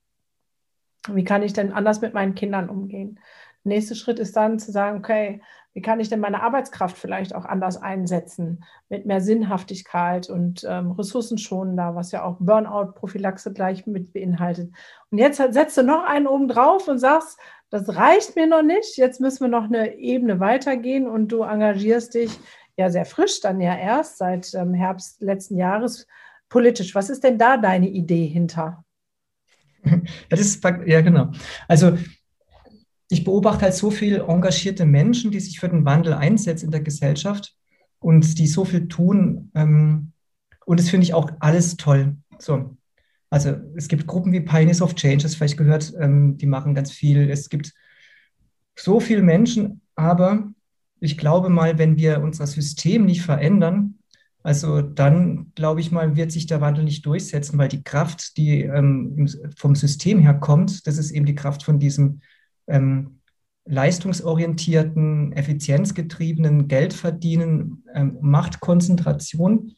[1.07, 3.19] Wie kann ich denn anders mit meinen Kindern umgehen?
[3.63, 5.41] Der nächste Schritt ist dann zu sagen, okay,
[5.75, 10.91] wie kann ich denn meine Arbeitskraft vielleicht auch anders einsetzen, mit mehr Sinnhaftigkeit und ähm,
[10.91, 14.71] ressourcenschonender, was ja auch Burnout-Prophylaxe gleich mit beinhaltet.
[15.11, 17.37] Und jetzt setzt du noch einen oben drauf und sagst,
[17.69, 22.13] das reicht mir noch nicht, jetzt müssen wir noch eine Ebene weitergehen und du engagierst
[22.13, 22.39] dich
[22.77, 26.07] ja sehr frisch, dann ja erst seit ähm, Herbst letzten Jahres
[26.49, 26.95] politisch.
[26.95, 28.83] Was ist denn da deine Idee hinter?
[30.29, 31.31] Das ist, ja, genau.
[31.67, 31.95] Also
[33.09, 36.81] ich beobachte halt so viele engagierte Menschen, die sich für den Wandel einsetzen in der
[36.81, 37.55] Gesellschaft
[37.99, 39.51] und die so viel tun.
[39.53, 40.11] Ähm,
[40.65, 42.17] und das finde ich auch alles toll.
[42.39, 42.75] So.
[43.29, 46.91] Also es gibt Gruppen wie Pioneers of Change, das vielleicht gehört, ähm, die machen ganz
[46.91, 47.29] viel.
[47.29, 47.73] Es gibt
[48.75, 50.51] so viele Menschen, aber
[50.99, 53.99] ich glaube mal, wenn wir unser System nicht verändern,
[54.45, 58.61] also dann glaube ich mal, wird sich der Wandel nicht durchsetzen, weil die Kraft, die
[58.61, 62.19] ähm, vom System her kommt, das ist eben die Kraft von diesem
[62.67, 63.21] ähm,
[63.65, 69.71] leistungsorientierten, effizienzgetriebenen Geldverdienen, ähm, Machtkonzentration,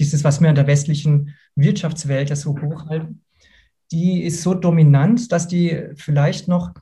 [0.00, 3.22] dieses, was wir in der westlichen Wirtschaftswelt ja so hochhalten,
[3.92, 6.72] die ist so dominant, dass die vielleicht noch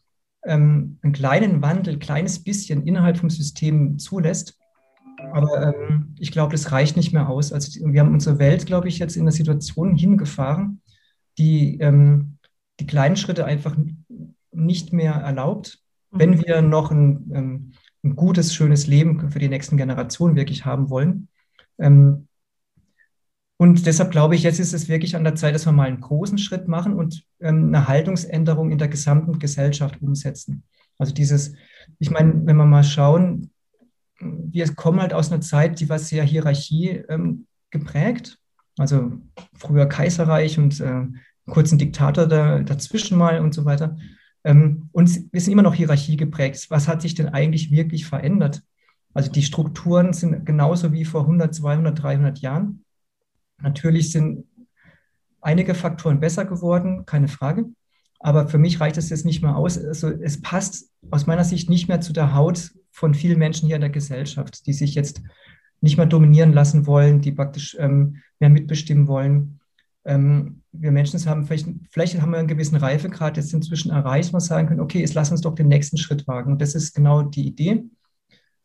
[0.47, 4.59] ähm, einen kleinen Wandel, kleines bisschen innerhalb vom System zulässt.
[5.33, 7.53] Aber ähm, ich glaube, das reicht nicht mehr aus.
[7.53, 10.81] Also wir haben unsere Welt, glaube ich, jetzt in eine Situation hingefahren,
[11.39, 12.37] die ähm,
[12.81, 13.77] die kleinen Schritte einfach
[14.53, 15.79] nicht mehr erlaubt,
[16.11, 16.19] mhm.
[16.19, 17.73] wenn wir noch ein, ähm,
[18.05, 21.29] ein, gutes, schönes Leben für die nächsten Generationen wirklich haben wollen.
[21.79, 22.29] Ähm,
[23.59, 26.01] und deshalb glaube ich, jetzt ist es wirklich an der Zeit, dass wir mal einen
[26.01, 30.63] großen Schritt machen und ähm, eine Haltungsänderung in der gesamten Gesellschaft umsetzen.
[30.99, 31.55] Also dieses,
[31.99, 33.51] ich meine, wenn wir mal schauen,
[34.57, 38.39] wir kommen halt aus einer Zeit, die war sehr Hierarchie ähm, geprägt.
[38.79, 39.13] Also
[39.55, 41.05] früher Kaiserreich und äh,
[41.47, 43.99] kurzen Diktator da, dazwischen mal und so weiter.
[44.45, 46.71] Ähm, und wir sind immer noch Hierarchie geprägt.
[46.71, 48.63] Was hat sich denn eigentlich wirklich verändert?
[49.13, 52.83] Also die Strukturen sind genauso wie vor 100, 200, 300 Jahren.
[53.61, 54.47] Natürlich sind
[55.43, 57.67] einige Faktoren besser geworden, keine Frage.
[58.21, 59.77] Aber für mich reicht es jetzt nicht mehr aus.
[59.77, 63.77] Also es passt aus meiner Sicht nicht mehr zu der Haut von vielen Menschen hier
[63.77, 65.21] in der Gesellschaft, die sich jetzt
[65.83, 69.61] nicht mehr dominieren lassen wollen, die praktisch ähm, mehr mitbestimmen wollen.
[70.07, 74.39] Ähm, wir Menschen haben vielleicht, vielleicht haben wir einen gewissen Reifegrad jetzt inzwischen erreicht, wo
[74.39, 76.53] wir sagen können, okay, jetzt lass uns doch den nächsten Schritt wagen.
[76.53, 77.85] Und das ist genau die Idee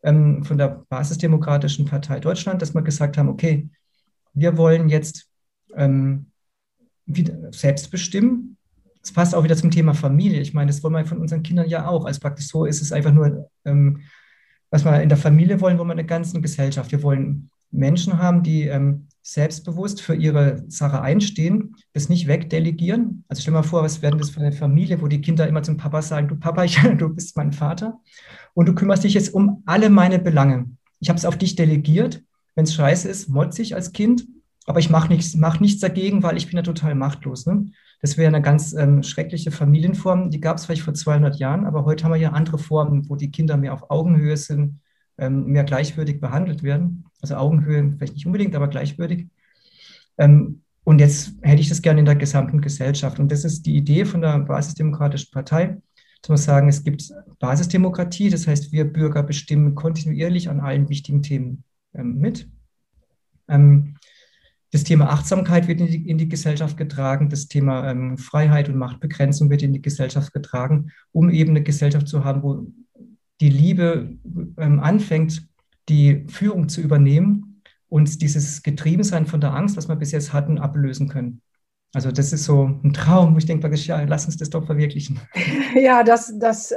[0.02, 3.68] ähm, von der Basisdemokratischen Partei Deutschland, dass wir gesagt haben, okay,
[4.32, 5.28] wir wollen jetzt
[5.76, 6.30] ähm,
[7.50, 8.56] selbst bestimmen.
[9.02, 10.40] Das passt auch wieder zum Thema Familie.
[10.40, 12.06] Ich meine, das wollen wir von unseren Kindern ja auch.
[12.06, 14.00] Also praktisch so ist es einfach nur, ähm,
[14.72, 16.90] was wir in der Familie wollen, wollen wir in der ganzen Gesellschaft.
[16.90, 23.24] Wir wollen Menschen haben, die ähm, selbstbewusst für ihre Sache einstehen, das nicht wegdelegieren.
[23.28, 25.76] Also stell mal vor, was werden das für eine Familie, wo die Kinder immer zum
[25.76, 28.00] Papa sagen, du Papa, ich, du bist mein Vater
[28.54, 30.66] und du kümmerst dich jetzt um alle meine Belange.
[31.00, 32.22] Ich habe es auf dich delegiert.
[32.54, 34.26] Wenn es scheiße ist, motze ich als Kind,
[34.66, 37.44] aber ich mache nichts, mach nichts dagegen, weil ich bin ja total machtlos.
[37.46, 37.66] Ne?
[38.02, 40.30] Das wäre eine ganz ähm, schreckliche Familienform.
[40.30, 43.14] Die gab es vielleicht vor 200 Jahren, aber heute haben wir ja andere Formen, wo
[43.14, 44.80] die Kinder mehr auf Augenhöhe sind,
[45.18, 47.04] ähm, mehr gleichwürdig behandelt werden.
[47.20, 49.28] Also Augenhöhe vielleicht nicht unbedingt, aber gleichwürdig.
[50.18, 53.20] Ähm, und jetzt hätte ich das gerne in der gesamten Gesellschaft.
[53.20, 55.80] Und das ist die Idee von der Basisdemokratischen Partei,
[56.22, 61.22] dass wir sagen, es gibt Basisdemokratie, das heißt, wir Bürger bestimmen kontinuierlich an allen wichtigen
[61.22, 61.62] Themen
[61.94, 62.48] ähm, mit.
[63.46, 63.96] Ähm,
[64.72, 68.76] das Thema Achtsamkeit wird in die, in die Gesellschaft getragen, das Thema ähm, Freiheit und
[68.76, 72.66] Machtbegrenzung wird in die Gesellschaft getragen, um eben eine Gesellschaft zu haben, wo
[73.40, 74.16] die Liebe
[74.56, 75.42] ähm, anfängt,
[75.90, 80.58] die Führung zu übernehmen und dieses Getriebensein von der Angst, was wir bis jetzt hatten,
[80.58, 81.42] ablösen können.
[81.94, 85.20] Also das ist so ein Traum, wo ich denke, ja, lass uns das doch verwirklichen.
[85.74, 86.76] Ja, das, das äh,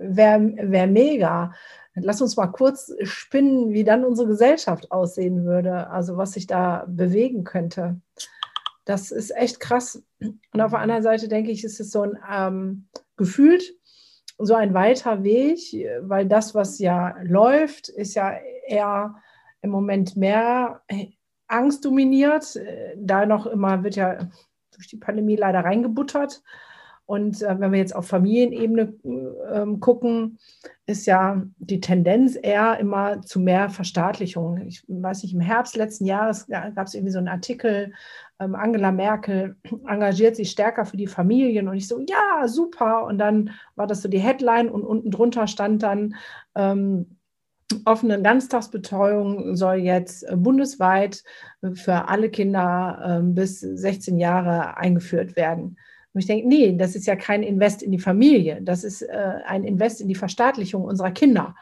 [0.00, 1.52] wäre wär mega.
[1.94, 6.84] Lass uns mal kurz spinnen, wie dann unsere Gesellschaft aussehen würde, also was sich da
[6.88, 8.00] bewegen könnte.
[8.84, 10.02] Das ist echt krass.
[10.20, 13.62] Und auf der anderen Seite denke ich, ist es so ein ähm, gefühlt
[14.38, 15.58] so ein weiter Weg,
[16.00, 18.32] weil das, was ja läuft, ist ja
[18.66, 19.14] eher
[19.60, 20.82] im Moment mehr
[21.46, 22.58] Angst dominiert.
[22.96, 24.28] Da noch immer wird ja
[24.74, 26.42] durch die Pandemie leider reingebuttert.
[27.04, 28.94] Und äh, wenn wir jetzt auf Familienebene
[29.52, 30.38] äh, gucken,
[30.92, 34.58] ist ja die Tendenz eher immer zu mehr Verstaatlichung.
[34.68, 37.92] Ich weiß nicht, im Herbst letzten Jahres gab es irgendwie so einen Artikel,
[38.38, 43.04] ähm, Angela Merkel engagiert sich stärker für die Familien und ich so, ja, super.
[43.04, 46.14] Und dann war das so die Headline und unten drunter stand dann,
[46.54, 47.16] ähm,
[47.86, 51.24] offene Ganztagsbetreuung soll jetzt äh, bundesweit
[51.74, 55.76] für alle Kinder äh, bis 16 Jahre eingeführt werden.
[56.12, 59.38] Und ich denke, nee, das ist ja kein Invest in die Familie, das ist äh,
[59.46, 61.54] ein Invest in die Verstaatlichung unserer Kinder,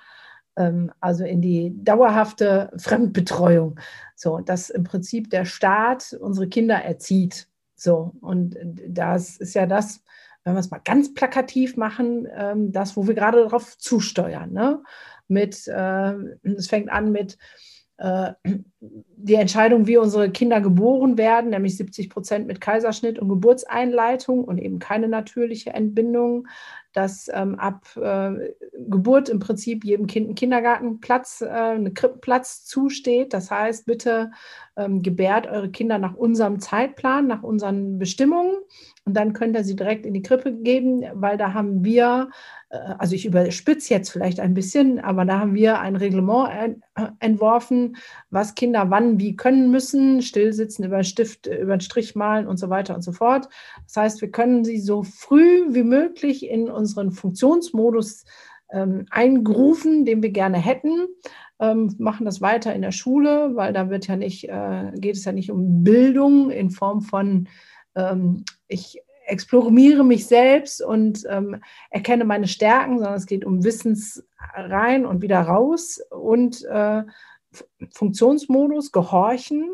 [0.57, 3.79] ähm, also in die dauerhafte Fremdbetreuung.
[4.17, 7.49] So, dass im Prinzip der Staat unsere Kinder erzieht.
[7.77, 8.57] So, und
[8.89, 10.03] das ist ja das,
[10.45, 14.53] wenn wir es mal ganz plakativ machen, ähm, das, wo wir gerade darauf zusteuern.
[14.53, 14.83] Ne?
[15.29, 17.39] Mit, äh, es fängt an mit
[18.81, 24.57] die Entscheidung, wie unsere Kinder geboren werden, nämlich 70 Prozent mit Kaiserschnitt und Geburtseinleitung und
[24.57, 26.49] eben keine natürliche Entbindung,
[26.93, 28.55] dass ähm, ab äh,
[28.89, 33.35] Geburt im Prinzip jedem Kind ein Kindergartenplatz, äh, ein Krippenplatz zusteht.
[33.35, 34.31] Das heißt, bitte
[34.77, 38.57] ähm, gebärt eure Kinder nach unserem Zeitplan, nach unseren Bestimmungen
[39.05, 42.31] und dann könnt ihr sie direkt in die Krippe geben, weil da haben wir
[42.71, 46.83] äh, also ich überspitze jetzt vielleicht ein bisschen, aber da haben wir ein Reglement
[47.19, 47.97] entworfen,
[48.31, 52.59] was Kinder wann wie können müssen, stillsitzen, über einen Stift, über einen Strich malen und
[52.59, 53.49] so weiter und so fort.
[53.87, 58.25] Das heißt, wir können sie so früh wie möglich in unseren Funktionsmodus
[58.73, 61.09] ähm, eingrufen, den wir gerne hätten.
[61.59, 65.25] Ähm, machen das weiter in der Schule, weil da wird ja nicht, äh, geht es
[65.25, 67.49] ja nicht um Bildung in Form von
[67.95, 74.27] ähm, ich exploriere mich selbst und ähm, erkenne meine Stärken, sondern es geht um Wissens
[74.55, 77.05] rein und wieder raus und äh,
[77.93, 79.71] Funktionsmodus, Gehorchen.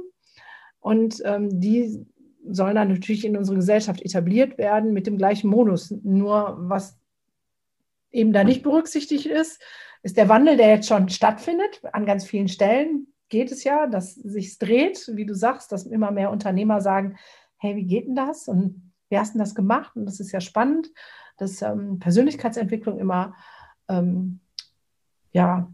[0.80, 2.06] Und ähm, die
[2.48, 5.90] sollen dann natürlich in unserer Gesellschaft etabliert werden mit dem gleichen Modus.
[6.02, 6.98] Nur was
[8.12, 9.60] eben da nicht berücksichtigt ist,
[10.02, 11.80] ist der Wandel, der jetzt schon stattfindet.
[11.92, 16.12] An ganz vielen Stellen geht es ja, dass sich dreht, wie du sagst, dass immer
[16.12, 17.16] mehr Unternehmer sagen,
[17.58, 18.48] hey, wie geht denn das?
[18.48, 19.96] Und wie hast du das gemacht?
[19.96, 20.90] Und das ist ja spannend,
[21.36, 23.34] dass ähm, Persönlichkeitsentwicklung immer
[23.88, 24.40] ähm,
[25.32, 25.72] ja,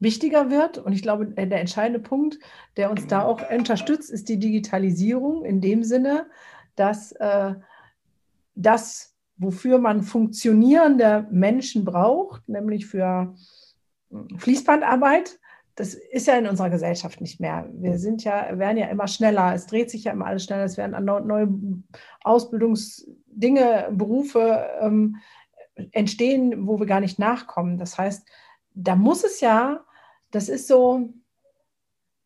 [0.00, 0.78] wichtiger wird.
[0.78, 2.38] Und ich glaube, der entscheidende Punkt,
[2.76, 6.26] der uns da auch unterstützt, ist die Digitalisierung in dem Sinne,
[6.74, 7.54] dass äh,
[8.54, 13.34] das, wofür man funktionierende Menschen braucht, nämlich für
[14.10, 15.39] hm, Fließbandarbeit,
[15.80, 17.66] das ist ja in unserer Gesellschaft nicht mehr.
[17.72, 20.76] Wir sind ja, werden ja immer schneller, es dreht sich ja immer alles schneller, es
[20.76, 21.48] werden neue
[22.22, 25.16] Ausbildungsdinge, Berufe ähm,
[25.92, 27.78] entstehen, wo wir gar nicht nachkommen.
[27.78, 28.28] Das heißt,
[28.74, 29.82] da muss es ja,
[30.30, 31.14] das ist so,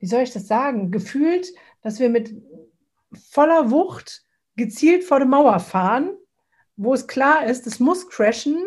[0.00, 1.46] wie soll ich das sagen, gefühlt,
[1.80, 2.34] dass wir mit
[3.30, 4.24] voller Wucht
[4.56, 6.10] gezielt vor der Mauer fahren,
[6.74, 8.58] wo es klar ist, es muss crashen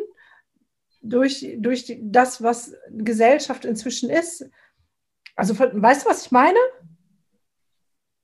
[1.02, 4.50] durch, durch das, was Gesellschaft inzwischen ist.
[5.38, 6.58] Also, weißt du, was ich meine?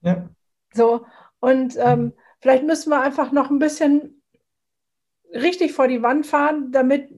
[0.02, 0.30] Ja.
[0.74, 1.06] So,
[1.40, 4.22] und ähm, vielleicht müssen wir einfach noch ein bisschen
[5.32, 7.10] richtig vor die Wand fahren, damit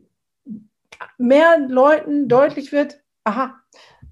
[1.17, 3.55] mehr Leuten deutlich wird, aha,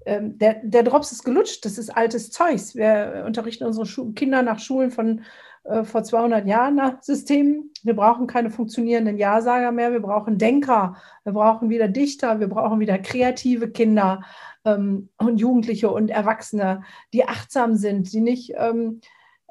[0.06, 2.74] ähm, der, der Drops ist gelutscht, das ist altes Zeugs.
[2.74, 5.22] Wir unterrichten unsere Schu Kinder nach Schulen von
[5.64, 7.72] äh, vor 200 Jahren nach Systemen.
[7.82, 12.80] Wir brauchen keine funktionierenden Ja-Sager mehr, wir brauchen Denker, wir brauchen wieder Dichter, wir brauchen
[12.80, 14.22] wieder kreative Kinder
[14.64, 18.52] ähm, und Jugendliche und Erwachsene, die achtsam sind, die nicht.
[18.56, 19.00] Ähm,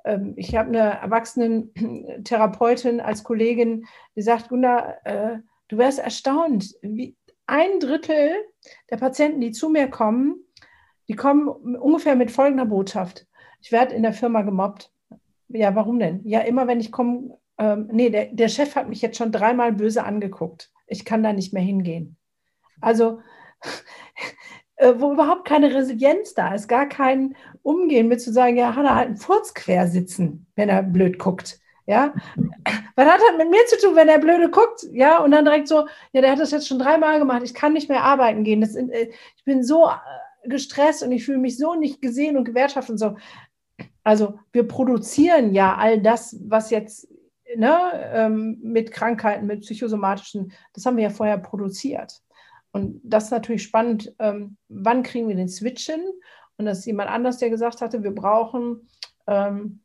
[0.05, 7.15] ähm ich habe eine Erwachsenen-Therapeutin als Kollegin, die sagt, Gunda, äh, du wärst erstaunt, wie
[7.45, 8.31] ein Drittel
[8.89, 10.43] der Patienten, die zu mir kommen,
[11.07, 13.27] die kommen ungefähr mit folgender Botschaft.
[13.61, 14.91] Ich werde in der Firma gemobbt.
[15.49, 16.21] Ja, warum denn?
[16.25, 19.73] Ja, immer wenn ich komme, ähm, nee, der, der Chef hat mich jetzt schon dreimal
[19.73, 20.71] böse angeguckt.
[20.87, 22.17] Ich kann da nicht mehr hingehen.
[22.81, 23.21] Also,
[24.99, 28.95] wo überhaupt keine Resilienz da ist, gar kein Umgehen mit zu sagen, ja, hat er
[28.95, 31.59] halt einen Furz quer sitzen, wenn er blöd guckt.
[31.85, 32.13] Ja,
[32.95, 34.85] was hat das mit mir zu tun, wenn er blöde guckt?
[34.93, 37.73] Ja, und dann direkt so, ja, der hat das jetzt schon dreimal gemacht, ich kann
[37.73, 38.61] nicht mehr arbeiten gehen.
[38.61, 42.45] Das, äh, ich bin so äh, gestresst und ich fühle mich so nicht gesehen und
[42.45, 43.15] gewertschaftet und so.
[44.03, 47.07] Also wir produzieren ja all das, was jetzt
[47.55, 47.77] ne,
[48.13, 52.21] ähm, mit Krankheiten, mit psychosomatischen, das haben wir ja vorher produziert.
[52.73, 56.03] Und das ist natürlich spannend, ähm, wann kriegen wir den Switch hin?
[56.57, 58.89] Und das ist jemand anders, der gesagt hatte, wir brauchen,
[59.27, 59.81] ähm,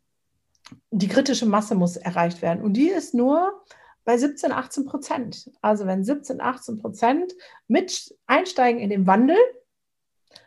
[0.90, 2.62] die kritische Masse muss erreicht werden.
[2.62, 3.62] Und die ist nur
[4.04, 5.50] bei 17, 18 Prozent.
[5.60, 7.34] Also wenn 17, 18 Prozent
[7.68, 9.36] mit einsteigen in den Wandel,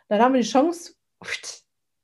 [0.08, 0.94] dann haben wir die Chance,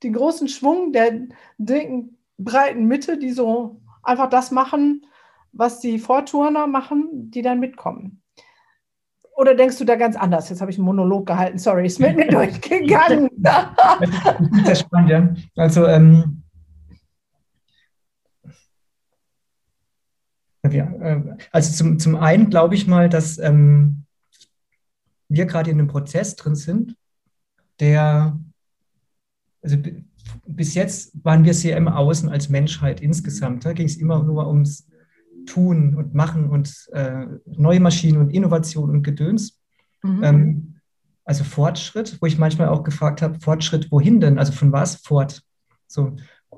[0.04, 1.26] den großen Schwung der
[1.58, 5.04] dicken, breiten Mitte, die so einfach das machen,
[5.50, 8.22] was die Vorturner machen, die dann mitkommen.
[9.38, 10.48] Oder denkst du da ganz anders?
[10.48, 13.30] Jetzt habe ich einen Monolog gehalten, sorry, ist mit mir durchgegangen.
[13.36, 13.70] das
[14.10, 15.34] ist sehr spannend, ja.
[15.54, 16.42] Also, ähm,
[20.68, 24.02] ja, äh, also zum, zum einen glaube ich mal, dass ähm,
[25.28, 26.96] wir gerade in einem Prozess drin sind,
[27.78, 28.36] der
[29.62, 29.76] also
[30.48, 33.64] bis jetzt waren wir sehr im Außen als Menschheit insgesamt.
[33.64, 34.88] Da ging es immer nur ums
[35.48, 39.60] Tun und Machen und äh, neue Maschinen und Innovation und Gedöns.
[40.02, 40.24] Mhm.
[40.24, 40.74] Ähm,
[41.24, 44.38] also Fortschritt, wo ich manchmal auch gefragt habe, Fortschritt wohin denn?
[44.38, 45.42] Also von was fort?
[45.86, 46.16] So,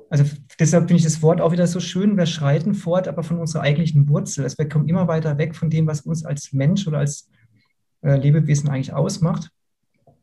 [0.09, 0.23] also
[0.59, 2.17] deshalb finde ich das Wort auch wieder so schön.
[2.17, 4.43] Wir schreiten fort, aber von unserer eigentlichen Wurzel.
[4.43, 7.29] Also wir kommen immer weiter weg von dem, was uns als Mensch oder als
[8.01, 9.49] äh, Lebewesen eigentlich ausmacht.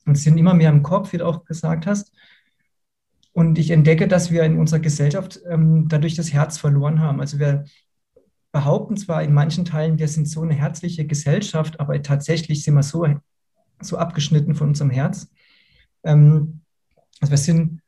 [0.06, 2.12] Und sind immer mehr im Kopf, wie du auch gesagt hast.
[3.32, 7.20] Und ich entdecke, dass wir in unserer Gesellschaft ähm, dadurch das Herz verloren haben.
[7.20, 7.64] Also wir
[8.58, 12.82] behaupten zwar in manchen Teilen, wir sind so eine herzliche Gesellschaft, aber tatsächlich sind wir
[12.82, 13.06] so,
[13.80, 15.30] so abgeschnitten von unserem Herz.
[16.02, 16.62] Ähm,
[17.20, 17.80] also wir sind,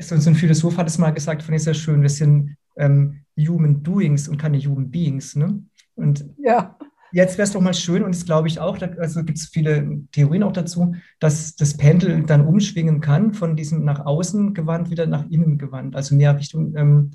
[0.00, 3.84] so ein Philosoph hat es mal gesagt, fand ich sehr schön, wir sind ähm, Human
[3.84, 5.36] Doings und keine Human Beings.
[5.36, 5.62] Ne?
[5.94, 6.76] Und ja.
[7.12, 9.46] Jetzt wäre es doch mal schön, und das glaube ich auch, da, also gibt es
[9.46, 14.90] viele Theorien auch dazu, dass das Pendel dann umschwingen kann, von diesem nach außen gewandt
[14.90, 17.10] wieder nach innen gewandt, also mehr Richtung ähm,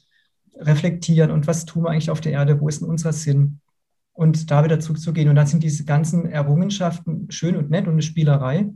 [0.57, 3.59] reflektieren und was tun wir eigentlich auf der Erde, wo ist denn unser Sinn?
[4.13, 5.27] Und da wieder zurückzugehen.
[5.27, 8.69] Und dann sind diese ganzen Errungenschaften schön und nett und eine Spielerei,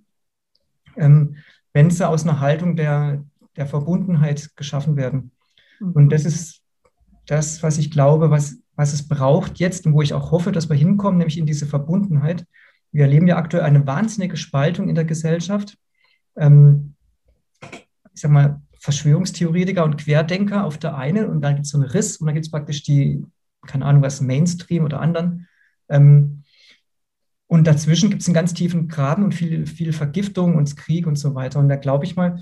[0.97, 1.37] ähm,
[1.71, 3.23] wenn sie aus einer Haltung der,
[3.55, 5.31] der Verbundenheit geschaffen werden.
[5.79, 6.09] Und mhm.
[6.09, 6.61] das ist
[7.25, 10.69] das, was ich glaube, was was es braucht jetzt und wo ich auch hoffe, dass
[10.69, 12.45] wir hinkommen, nämlich in diese Verbundenheit.
[12.93, 15.77] Wir erleben ja aktuell eine wahnsinnige Spaltung in der Gesellschaft.
[16.37, 16.95] Ähm,
[17.61, 21.89] ich sag mal, Verschwörungstheoretiker und Querdenker auf der einen und dann gibt es so einen
[21.89, 23.25] Riss und dann gibt es praktisch die,
[23.67, 25.47] keine Ahnung was, Mainstream oder anderen.
[25.89, 26.43] Ähm,
[27.47, 31.17] und dazwischen gibt es einen ganz tiefen Graben und viel, viel Vergiftung und Krieg und
[31.17, 31.59] so weiter.
[31.59, 32.39] Und da glaube ich mal,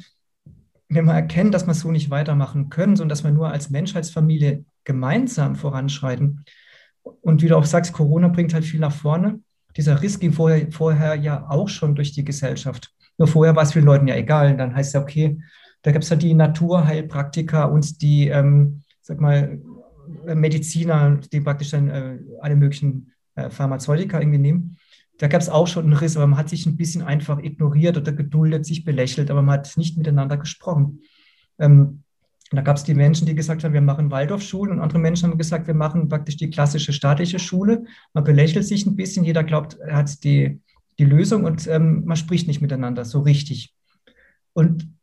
[0.90, 4.66] wenn wir erkennen, dass wir so nicht weitermachen können, sondern dass wir nur als Menschheitsfamilie
[4.84, 6.44] gemeinsam voranschreiten.
[7.22, 9.40] Und wie du auch sagst, Corona bringt halt viel nach vorne.
[9.76, 12.94] Dieser Riss ging vorher, vorher ja auch schon durch die Gesellschaft.
[13.18, 14.58] Nur vorher war es vielen Leuten ja egal.
[14.58, 15.42] Dann heißt es ja, okay,
[15.88, 19.62] da gibt es halt die Naturheilpraktiker und die, ähm, sag mal,
[20.26, 24.76] Mediziner, die praktisch dann äh, alle möglichen äh, Pharmazeutika irgendwie nehmen.
[25.18, 27.96] Da gab es auch schon einen Riss, aber man hat sich ein bisschen einfach ignoriert
[27.96, 31.04] oder geduldet, sich belächelt, aber man hat nicht miteinander gesprochen.
[31.58, 32.04] Ähm,
[32.52, 35.38] da gab es die Menschen, die gesagt haben, wir machen Waldorfschulen und andere Menschen haben
[35.38, 37.86] gesagt, wir machen praktisch die klassische staatliche Schule.
[38.14, 40.60] Man belächelt sich ein bisschen, jeder glaubt, er hat die,
[41.00, 43.74] die Lösung und ähm, man spricht nicht miteinander so richtig.
[44.52, 44.97] Und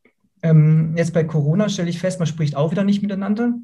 [0.44, 3.54] ähm, jetzt bei Corona stelle ich fest, man spricht auch wieder nicht miteinander.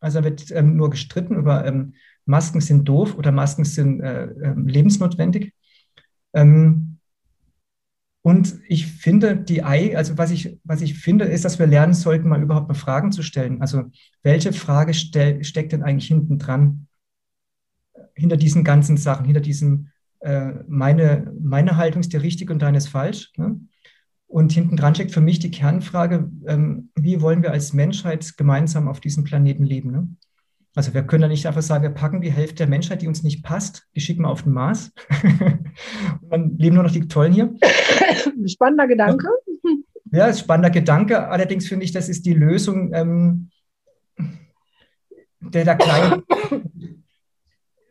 [0.00, 1.94] Also wird ähm, nur gestritten über ähm,
[2.26, 5.54] Masken sind doof oder Masken sind äh, äh, lebensnotwendig.
[6.32, 6.98] Ähm,
[8.22, 11.94] und ich finde, die I, also was ich, was ich finde, ist, dass wir lernen
[11.94, 13.60] sollten, mal überhaupt mal Fragen zu stellen.
[13.60, 13.84] Also,
[14.22, 16.88] welche Frage stell, steckt denn eigentlich hinten dran?
[18.14, 22.78] Hinter diesen ganzen Sachen, hinter diesem, äh, meine, meine Haltung ist die richtige und deine
[22.78, 23.30] ist falsch.
[23.36, 23.60] Ne?
[24.34, 28.88] Und hinten dran steckt für mich die Kernfrage, ähm, wie wollen wir als Menschheit gemeinsam
[28.88, 29.92] auf diesem Planeten leben?
[29.92, 30.08] Ne?
[30.74, 33.22] Also wir können ja nicht einfach sagen, wir packen die Hälfte der Menschheit, die uns
[33.22, 34.90] nicht passt, die schicken wir auf den Mars.
[36.20, 37.54] und dann leben nur noch die Tollen hier.
[38.46, 39.28] Spannender Gedanke.
[40.10, 41.28] Ja, ist spannender Gedanke.
[41.28, 43.50] Allerdings finde ich, das ist die Lösung ähm,
[45.38, 46.24] der, der kleinen.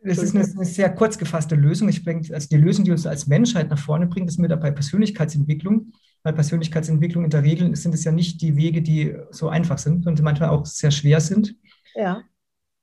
[0.06, 1.88] Das ist eine, eine, sehr kurz gefasste Lösung.
[1.88, 4.70] Ich denke, also die Lösung, die uns als Menschheit nach vorne bringt, ist mir dabei
[4.70, 5.92] Persönlichkeitsentwicklung.
[6.24, 10.06] Weil Persönlichkeitsentwicklung in der Regel sind es ja nicht die Wege, die so einfach sind
[10.06, 11.56] und manchmal auch sehr schwer sind.
[11.94, 12.22] Ja.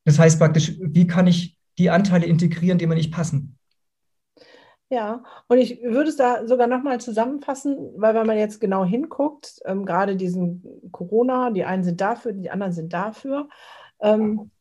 [0.06, 3.58] Das heißt praktisch, wie kann ich die Anteile integrieren, die mir nicht passen?
[4.90, 9.62] Ja, und ich würde es da sogar nochmal zusammenfassen, weil wenn man jetzt genau hinguckt,
[9.66, 13.48] ähm, gerade diesen Corona, die einen sind dafür, die anderen sind dafür,
[14.02, 14.52] ähm,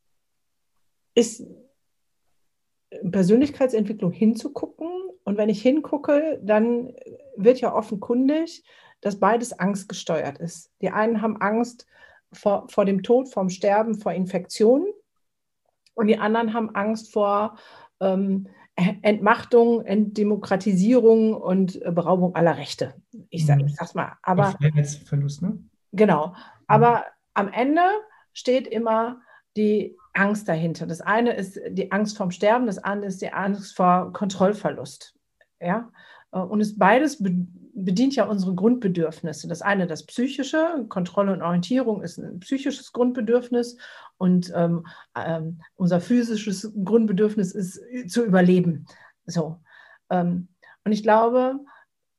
[1.14, 1.44] ist
[3.10, 4.88] Persönlichkeitsentwicklung hinzugucken.
[5.24, 6.94] Und wenn ich hingucke, dann
[7.44, 8.64] wird ja offenkundig,
[9.00, 10.70] dass beides angstgesteuert ist.
[10.80, 11.86] Die einen haben Angst
[12.32, 14.86] vor, vor dem Tod, vom Sterben, vor Infektionen.
[15.94, 17.58] Und die anderen haben Angst vor
[18.00, 18.48] ähm,
[19.02, 22.94] Entmachtung, Entdemokratisierung und Beraubung aller Rechte.
[23.28, 23.68] Ich sage mhm.
[23.68, 24.16] sag's mal.
[24.22, 24.54] Aber
[25.06, 25.58] Verlust, ne?
[25.92, 26.34] Genau.
[26.66, 27.82] Aber am Ende
[28.32, 29.20] steht immer
[29.56, 30.86] die Angst dahinter.
[30.86, 35.14] Das eine ist die Angst vorm Sterben, das andere ist die Angst vor Kontrollverlust.
[35.60, 35.90] Ja?
[36.30, 39.48] Und es beides bedient ja unsere Grundbedürfnisse.
[39.48, 43.76] Das eine das psychische, Kontrolle und Orientierung ist ein psychisches Grundbedürfnis
[44.16, 48.86] und ähm, ähm, unser physisches Grundbedürfnis ist zu überleben.
[49.26, 49.60] So.
[50.08, 50.48] Ähm,
[50.84, 51.58] und ich glaube,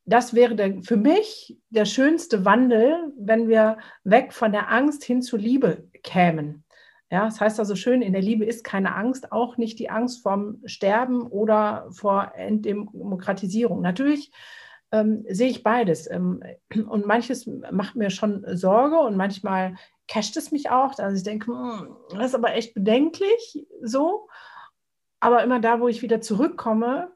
[0.06, 5.22] das wäre der, für mich der schönste Wandel, wenn wir weg von der Angst hin
[5.22, 6.64] zur Liebe kämen.
[7.12, 10.24] Ja, das heißt also schön, in der Liebe ist keine Angst, auch nicht die Angst
[10.24, 13.82] vorm Sterben oder vor Entdemokratisierung.
[13.82, 14.32] Natürlich
[14.94, 16.10] ähm, sehe ich beides.
[16.10, 16.42] Ähm,
[16.88, 19.76] und manches macht mir schon Sorge und manchmal
[20.08, 20.98] casht es mich auch.
[21.00, 24.30] Also ich denke, hm, das ist aber echt bedenklich so.
[25.20, 27.12] Aber immer da, wo ich wieder zurückkomme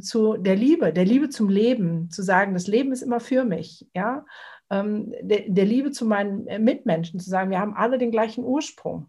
[0.00, 3.88] zu der Liebe, der Liebe zum Leben, zu sagen, das Leben ist immer für mich,
[3.94, 4.24] ja,
[4.70, 9.08] ähm, der, der, Liebe zu meinen Mitmenschen, zu sagen, wir haben alle den gleichen Ursprung.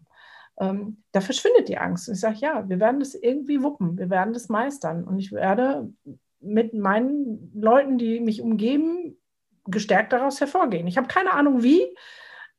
[0.62, 2.08] Ähm, da verschwindet die Angst.
[2.08, 5.02] Und ich sage, ja, wir werden das irgendwie wuppen, wir werden das meistern.
[5.02, 5.92] Und ich werde
[6.40, 9.16] mit meinen Leuten, die mich umgeben,
[9.64, 10.86] gestärkt daraus hervorgehen.
[10.86, 11.82] Ich habe keine Ahnung wie,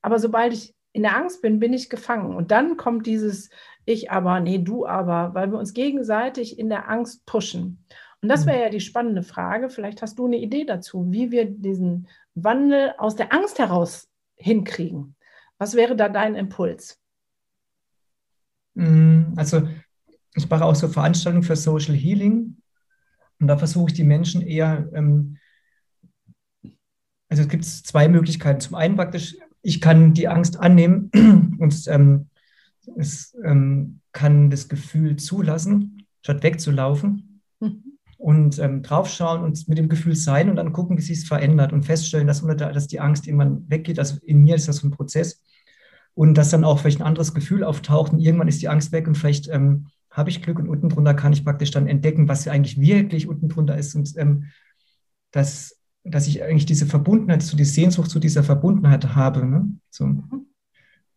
[0.01, 2.35] aber sobald ich in der Angst bin, bin ich gefangen.
[2.35, 3.49] Und dann kommt dieses
[3.85, 7.85] Ich aber, nee, du aber, weil wir uns gegenseitig in der Angst pushen.
[8.21, 9.69] Und das wäre ja die spannende Frage.
[9.69, 15.15] Vielleicht hast du eine Idee dazu, wie wir diesen Wandel aus der Angst heraus hinkriegen.
[15.57, 17.02] Was wäre da dein Impuls?
[18.75, 19.67] Mm, also
[20.35, 22.57] ich mache auch so Veranstaltungen für Social Healing
[23.39, 25.37] und da versuche ich die Menschen eher, ähm,
[27.29, 28.61] also es gibt zwei Möglichkeiten.
[28.61, 31.09] Zum einen praktisch, ich kann die Angst annehmen
[31.59, 32.29] und ähm,
[32.97, 37.41] es ähm, kann das Gefühl zulassen, statt wegzulaufen.
[37.59, 37.83] Mhm.
[38.17, 41.73] Und ähm, draufschauen und mit dem Gefühl sein und dann gucken, wie sich es verändert
[41.73, 43.99] und feststellen, dass, dass die Angst irgendwann weggeht.
[43.99, 45.41] Also in mir ist das so ein Prozess.
[46.15, 49.07] Und dass dann auch vielleicht ein anderes Gefühl auftaucht und irgendwann ist die Angst weg
[49.07, 52.47] und vielleicht ähm, habe ich Glück und unten drunter kann ich praktisch dann entdecken, was
[52.47, 54.45] eigentlich wirklich unten drunter ist und ähm,
[55.31, 59.45] dass, dass ich eigentlich diese Verbundenheit, so die Sehnsucht zu dieser Verbundenheit habe.
[59.45, 59.67] Ne?
[59.89, 60.05] So.
[60.05, 60.45] Mhm.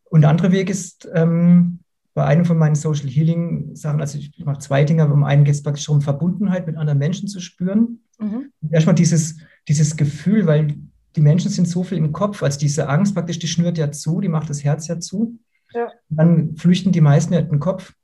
[0.05, 1.81] Und der andere Weg ist ähm,
[2.15, 5.45] bei einem von meinen Social Healing Sachen, also ich mache zwei Dinge, aber um einen
[5.45, 8.01] geht es praktisch um Verbundenheit mit anderen Menschen zu spüren.
[8.19, 8.51] Mhm.
[8.71, 9.37] Erstmal dieses,
[9.69, 10.75] dieses Gefühl, weil
[11.17, 14.21] die Menschen sind so viel im Kopf, als diese Angst praktisch, die schnürt ja zu,
[14.21, 15.39] die macht das Herz ja zu.
[15.73, 15.89] Ja.
[16.09, 17.95] Dann flüchten die meisten ja in den Kopf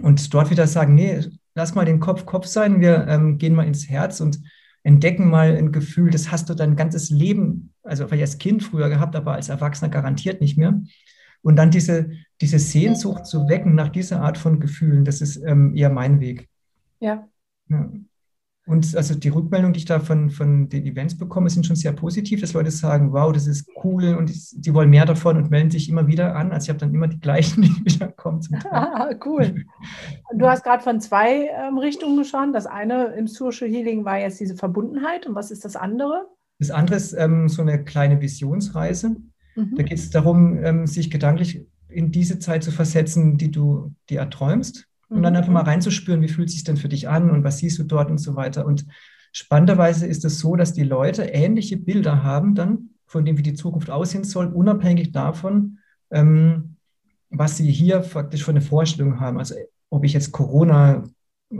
[0.00, 1.20] und dort wieder sagen, nee,
[1.54, 4.40] lass mal den Kopf Kopf sein, wir ähm, gehen mal ins Herz und
[4.82, 8.88] entdecken mal ein Gefühl, das hast du dein ganzes Leben, also vielleicht als Kind früher
[8.88, 10.80] gehabt, aber als Erwachsener garantiert nicht mehr.
[11.42, 12.10] Und dann diese,
[12.40, 16.48] diese Sehnsucht zu wecken nach dieser Art von Gefühlen, das ist ähm, eher mein Weg.
[17.00, 17.28] Ja.
[17.68, 17.90] ja.
[18.66, 21.92] Und also die Rückmeldung, die ich da von, von den Events bekomme, sind schon sehr
[21.92, 25.70] positiv, dass Leute sagen, wow, das ist cool und die wollen mehr davon und melden
[25.70, 26.50] sich immer wieder an.
[26.50, 28.40] Also ich habe dann immer die gleichen, die wieder kommen.
[28.70, 29.66] Ah, cool.
[30.34, 32.54] Du hast gerade von zwei ähm, Richtungen geschaut.
[32.54, 35.26] Das eine im Social Healing war jetzt diese Verbundenheit.
[35.26, 36.26] Und was ist das andere?
[36.58, 39.16] Das andere ist ähm, so eine kleine Visionsreise.
[39.56, 39.74] Mhm.
[39.76, 44.20] Da geht es darum, ähm, sich gedanklich in diese Zeit zu versetzen, die du dir
[44.20, 45.68] erträumst und dann einfach mal mhm.
[45.68, 48.18] reinzuspüren, wie fühlt es sich denn für dich an und was siehst du dort und
[48.18, 48.66] so weiter.
[48.66, 48.86] Und
[49.32, 53.54] spannenderweise ist es so, dass die Leute ähnliche Bilder haben dann, von dem wie die
[53.54, 55.78] Zukunft aussehen soll, unabhängig davon,
[56.10, 56.76] ähm,
[57.30, 59.38] was sie hier faktisch für eine Vorstellung haben.
[59.38, 59.54] Also
[59.90, 61.04] ob ich jetzt Corona
[61.50, 61.56] äh,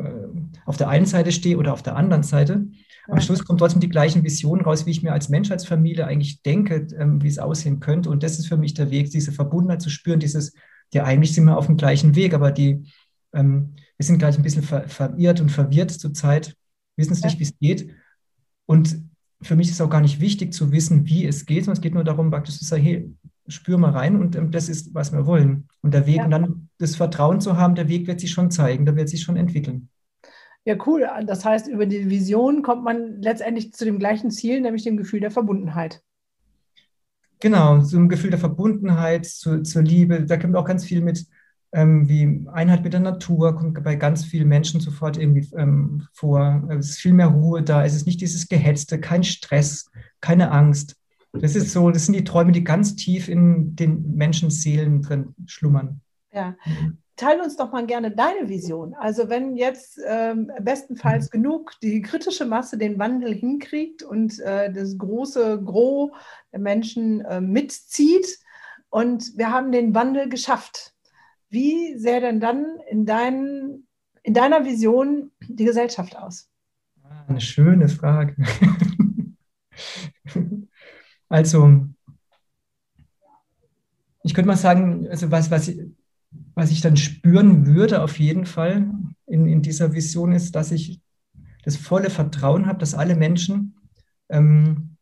[0.66, 2.66] auf der einen Seite stehe oder auf der anderen Seite.
[3.06, 6.06] Am Schluss kommt trotzdem die gleichen Visionen raus, wie ich mir als Mensch, als Familie
[6.06, 8.08] eigentlich denke, ähm, wie es aussehen könnte.
[8.08, 10.54] Und das ist für mich der Weg, diese Verbundenheit zu spüren, dieses,
[10.92, 12.84] ja, eigentlich sind wir auf dem gleichen Weg, aber die,
[13.34, 16.56] ähm, wir sind gleich ein bisschen ver verirrt und verwirrt zurzeit,
[16.96, 17.90] wissen es nicht, wie es geht.
[18.66, 19.02] Und
[19.42, 21.94] für mich ist auch gar nicht wichtig zu wissen, wie es geht, sondern es geht
[21.94, 23.14] nur darum, praktisch zu sagen, hey,
[23.46, 25.68] spür mal rein und ähm, das ist, was wir wollen.
[25.82, 26.24] Und der Weg, ja.
[26.24, 29.22] und dann das Vertrauen zu haben, der Weg wird sich schon zeigen, der wird sich
[29.22, 29.90] schon entwickeln.
[30.64, 31.06] Ja, cool.
[31.26, 35.20] Das heißt, über die Vision kommt man letztendlich zu dem gleichen Ziel, nämlich dem Gefühl
[35.20, 36.02] der Verbundenheit.
[37.40, 40.24] Genau, zum Gefühl der Verbundenheit, zu, zur Liebe.
[40.24, 41.26] Da kommt auch ganz viel mit,
[41.74, 46.62] ähm, wie Einheit mit der Natur, kommt bei ganz vielen Menschen sofort irgendwie ähm, vor.
[46.70, 50.96] Es ist viel mehr Ruhe da, es ist nicht dieses Gehetzte, kein Stress, keine Angst.
[51.32, 56.00] Das ist so, das sind die Träume, die ganz tief in den Menschenseelen drin schlummern.
[56.32, 56.54] Ja.
[57.16, 58.94] Teil uns doch mal gerne deine Vision.
[58.94, 61.30] Also wenn jetzt ähm, bestenfalls mhm.
[61.30, 66.12] genug die kritische Masse den Wandel hinkriegt und äh, das große Gros
[66.52, 68.38] der Menschen äh, mitzieht
[68.90, 70.93] und wir haben den Wandel geschafft.
[71.54, 73.84] Wie sähe denn dann in, dein,
[74.24, 76.50] in deiner Vision die Gesellschaft aus?
[77.04, 78.34] Ah, eine schöne Frage.
[81.30, 81.88] Also,
[84.22, 85.80] ich könnte mal sagen, also was, was, ich,
[86.54, 88.88] was ich dann spüren würde auf jeden Fall
[89.26, 91.00] in, in dieser Vision ist, dass ich
[91.64, 93.74] das volle Vertrauen habe, dass alle Menschen
[94.28, 94.96] ähm,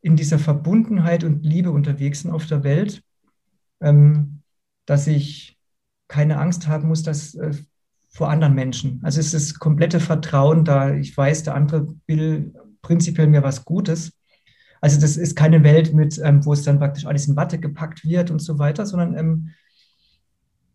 [0.00, 3.02] in dieser Verbundenheit und Liebe unterwegs sind auf der Welt,
[3.82, 4.43] ähm,
[4.86, 5.58] dass ich
[6.08, 7.52] keine Angst haben muss, dass äh,
[8.10, 9.00] vor anderen Menschen.
[9.02, 10.94] Also es ist das komplette Vertrauen da.
[10.94, 14.12] Ich weiß, der andere will prinzipiell mir was Gutes.
[14.80, 18.04] Also das ist keine Welt mit, ähm, wo es dann praktisch alles in Watte gepackt
[18.04, 19.50] wird und so weiter, sondern ähm,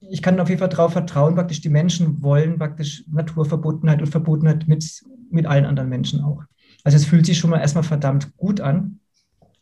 [0.02, 4.68] ich kann auf jeden Fall darauf vertrauen, praktisch die Menschen wollen praktisch Naturverbundenheit und Verbundenheit
[4.68, 6.44] mit, mit allen anderen Menschen auch.
[6.84, 9.00] Also es fühlt sich schon mal erstmal verdammt gut an.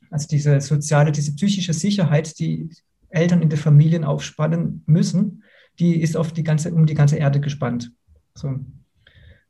[0.09, 2.69] Also diese soziale, diese psychische Sicherheit, die
[3.09, 5.43] Eltern in den Familien aufspannen müssen,
[5.79, 7.91] die ist auf die ganze, um die ganze Erde gespannt.
[8.33, 8.59] So.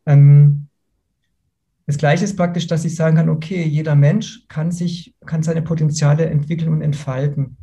[0.06, 0.68] Ähm,
[1.86, 5.62] das Gleiche ist praktisch, dass ich sagen kann, okay, jeder Mensch kann sich, kann seine
[5.62, 7.56] Potenziale entwickeln und entfalten,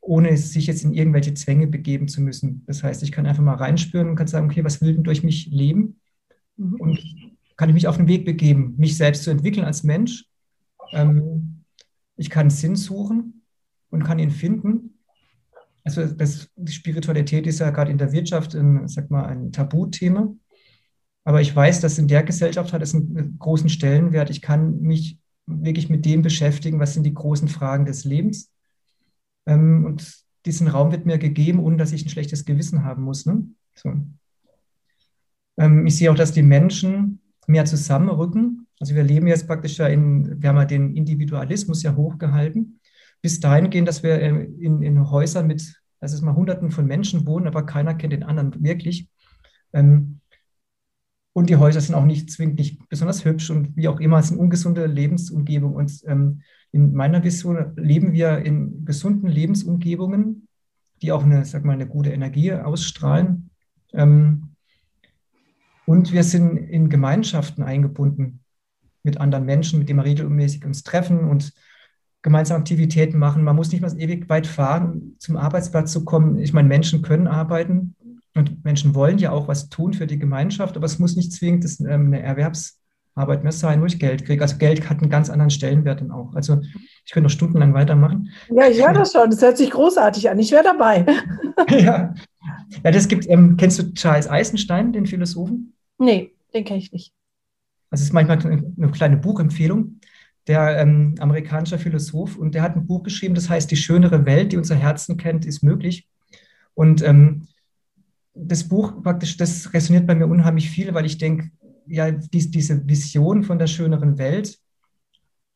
[0.00, 2.62] ohne sich jetzt in irgendwelche Zwänge begeben zu müssen.
[2.66, 5.24] Das heißt, ich kann einfach mal reinspüren und kann sagen, okay, was will denn durch
[5.24, 6.00] mich leben?
[6.56, 6.74] Mhm.
[6.74, 7.00] Und
[7.56, 10.26] kann ich mich auf den Weg begeben, mich selbst zu entwickeln als Mensch.
[10.92, 11.64] Ähm,
[12.16, 13.42] ich kann Sinn suchen
[13.90, 14.95] und kann ihn finden.
[15.86, 20.34] Also das, die Spiritualität ist ja gerade in der Wirtschaft ein, sag mal, ein Tabuthema.
[21.22, 24.28] Aber ich weiß, dass in der Gesellschaft hat es einen großen Stellenwert.
[24.28, 28.50] Ich kann mich wirklich mit dem beschäftigen, was sind die großen Fragen des Lebens.
[29.46, 33.24] Ähm, und diesen Raum wird mir gegeben, ohne dass ich ein schlechtes Gewissen haben muss.
[33.24, 33.46] Ne?
[33.76, 33.94] So.
[35.56, 38.66] Ähm, ich sehe auch, dass die Menschen mehr zusammenrücken.
[38.80, 42.80] Also wir leben jetzt praktisch ja in, wir haben ja den Individualismus ja hochgehalten,
[43.22, 46.86] bis dahin gehen, dass wir äh, in, in Häusern mit, das ist mal Hunderten von
[46.86, 49.08] Menschen wohnen, aber keiner kennt den anderen wirklich.
[49.72, 50.20] Ähm,
[51.32, 54.28] und die Häuser sind auch nicht zwingend nicht besonders hübsch und wie auch immer, es
[54.28, 55.76] sind ungesunde Lebensumgebungen.
[55.76, 56.40] Und ähm,
[56.72, 60.48] in meiner Vision leben wir in gesunden Lebensumgebungen,
[61.02, 63.50] die auch eine, sag mal, eine gute Energie ausstrahlen.
[63.92, 64.56] Ähm,
[65.84, 68.40] und wir sind in Gemeinschaften eingebunden
[69.02, 71.52] mit anderen Menschen, mit denen wir regelmäßig uns treffen und
[72.26, 73.44] gemeinsam Aktivitäten machen.
[73.44, 76.40] Man muss nicht mal ewig weit fahren, um zum Arbeitsplatz zu kommen.
[76.40, 77.94] Ich meine, Menschen können arbeiten,
[78.34, 81.64] und Menschen wollen ja auch was tun für die Gemeinschaft, aber es muss nicht zwingend
[81.88, 84.42] ähm, eine Erwerbsarbeit mehr sein, wo ich Geld kriege.
[84.42, 86.34] Also Geld hat einen ganz anderen Stellenwert dann auch.
[86.34, 86.60] Also
[87.04, 88.28] ich könnte noch stundenlang weitermachen.
[88.50, 89.30] Ja, ich höre das schon.
[89.30, 90.40] Das hört sich großartig an.
[90.40, 91.06] Ich wäre dabei.
[91.70, 92.12] ja.
[92.84, 95.74] ja, das gibt, ähm, kennst du Charles Eisenstein, den Philosophen?
[95.98, 97.14] Nee, den kenne ich nicht.
[97.92, 100.00] Das ist manchmal eine kleine Buchempfehlung.
[100.46, 104.52] Der ähm, amerikanische Philosoph und der hat ein Buch geschrieben, das heißt Die schönere Welt,
[104.52, 106.08] die unser Herzen kennt, ist möglich.
[106.74, 107.48] Und ähm,
[108.34, 111.50] das Buch praktisch, das resoniert bei mir unheimlich viel, weil ich denke,
[111.86, 114.58] ja, die, diese Vision von der schöneren Welt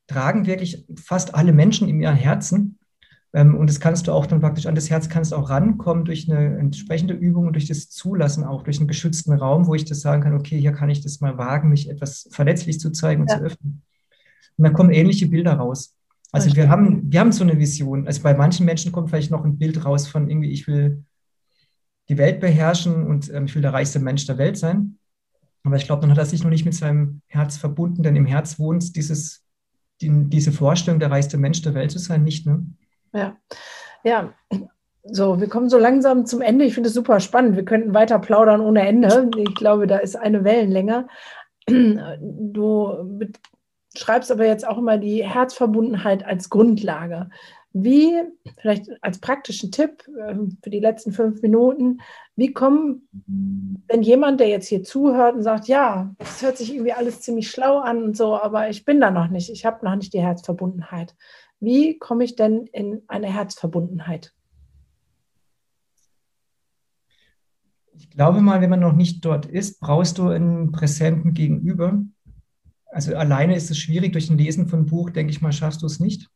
[0.07, 2.79] tragen wirklich fast alle Menschen in ihren Herzen.
[3.33, 6.31] Ähm, und das kannst du auch dann praktisch an das Herz kannst auch rankommen durch
[6.31, 10.01] eine entsprechende Übung und durch das Zulassen auch, durch einen geschützten Raum, wo ich das
[10.01, 13.31] sagen kann, okay, hier kann ich das mal wagen, mich etwas verletzlich zu zeigen und
[13.31, 13.39] ja.
[13.39, 13.83] zu öffnen.
[14.57, 15.95] Und dann kommen ähnliche Bilder raus.
[16.33, 18.07] Also wir haben, wir haben so eine Vision.
[18.07, 21.05] Also bei manchen Menschen kommt vielleicht noch ein Bild raus von irgendwie, ich will
[22.09, 24.99] die Welt beherrschen und ähm, ich will der reichste Mensch der Welt sein.
[25.65, 28.27] Aber ich glaube, dann hat er sich noch nicht mit seinem Herz verbunden, denn im
[28.27, 29.45] Herz wohnt dieses,
[30.01, 32.47] die, diese Vorstellung, der reichste Mensch der Welt zu sein, nicht.
[32.47, 32.65] Ne?
[33.13, 33.37] Ja,
[34.05, 34.33] ja.
[35.05, 36.65] So, wir kommen so langsam zum Ende.
[36.65, 37.57] Ich finde es super spannend.
[37.57, 39.31] Wir könnten weiter plaudern ohne Ende.
[39.37, 41.09] Ich glaube, da ist eine Wellenlänge.
[41.67, 43.19] du
[43.97, 47.31] schreibst aber jetzt auch immer die Herzverbundenheit als Grundlage.
[47.73, 48.21] Wie,
[48.61, 51.99] vielleicht als praktischen Tipp ähm, für die letzten fünf Minuten,
[52.35, 53.09] wie kommen,
[53.87, 57.49] wenn jemand, der jetzt hier zuhört und sagt, ja, das hört sich irgendwie alles ziemlich
[57.49, 60.23] schlau an und so, aber ich bin da noch nicht, ich habe noch nicht die
[60.23, 61.15] Herzverbundenheit.
[61.61, 64.33] Wie komme ich denn in eine Herzverbundenheit?
[67.93, 72.03] Ich glaube mal, wenn man noch nicht dort ist, brauchst du einen präsenten Gegenüber.
[72.93, 75.87] Also alleine ist es schwierig, durch ein Lesen von Buch, denke ich mal, schaffst du
[75.87, 76.29] es nicht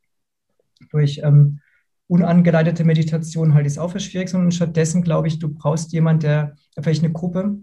[0.91, 1.61] durch ähm,
[2.07, 7.03] unangeleitete Meditation halt ist auch schwierig, sondern stattdessen glaube ich, du brauchst jemanden, der vielleicht
[7.03, 7.59] eine Gruppe,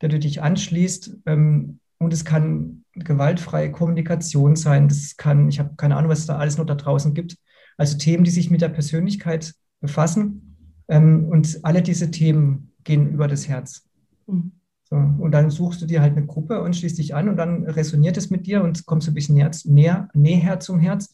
[0.00, 1.18] der du dich anschließt.
[1.26, 4.88] Ähm, und es kann gewaltfreie Kommunikation sein.
[4.88, 7.38] Das kann, ich habe keine Ahnung, was es da alles noch da draußen gibt.
[7.78, 10.58] Also Themen, die sich mit der Persönlichkeit befassen.
[10.88, 13.88] Ähm, und alle diese Themen gehen über das Herz.
[14.26, 14.52] Mhm.
[14.88, 17.64] So, und dann suchst du dir halt eine Gruppe und schließt dich an und dann
[17.64, 21.12] resoniert es mit dir und kommst ein bisschen näher, näher, näher zum Herz.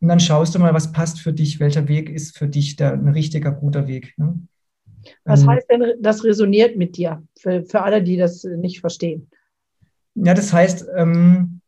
[0.00, 2.92] Und dann schaust du mal, was passt für dich, welcher Weg ist für dich der,
[2.92, 4.14] ein richtiger, guter Weg.
[4.16, 4.38] Ne?
[5.24, 9.28] Was ähm, heißt denn, das resoniert mit dir, für, für alle, die das nicht verstehen?
[10.14, 11.60] Ja, das heißt, ähm,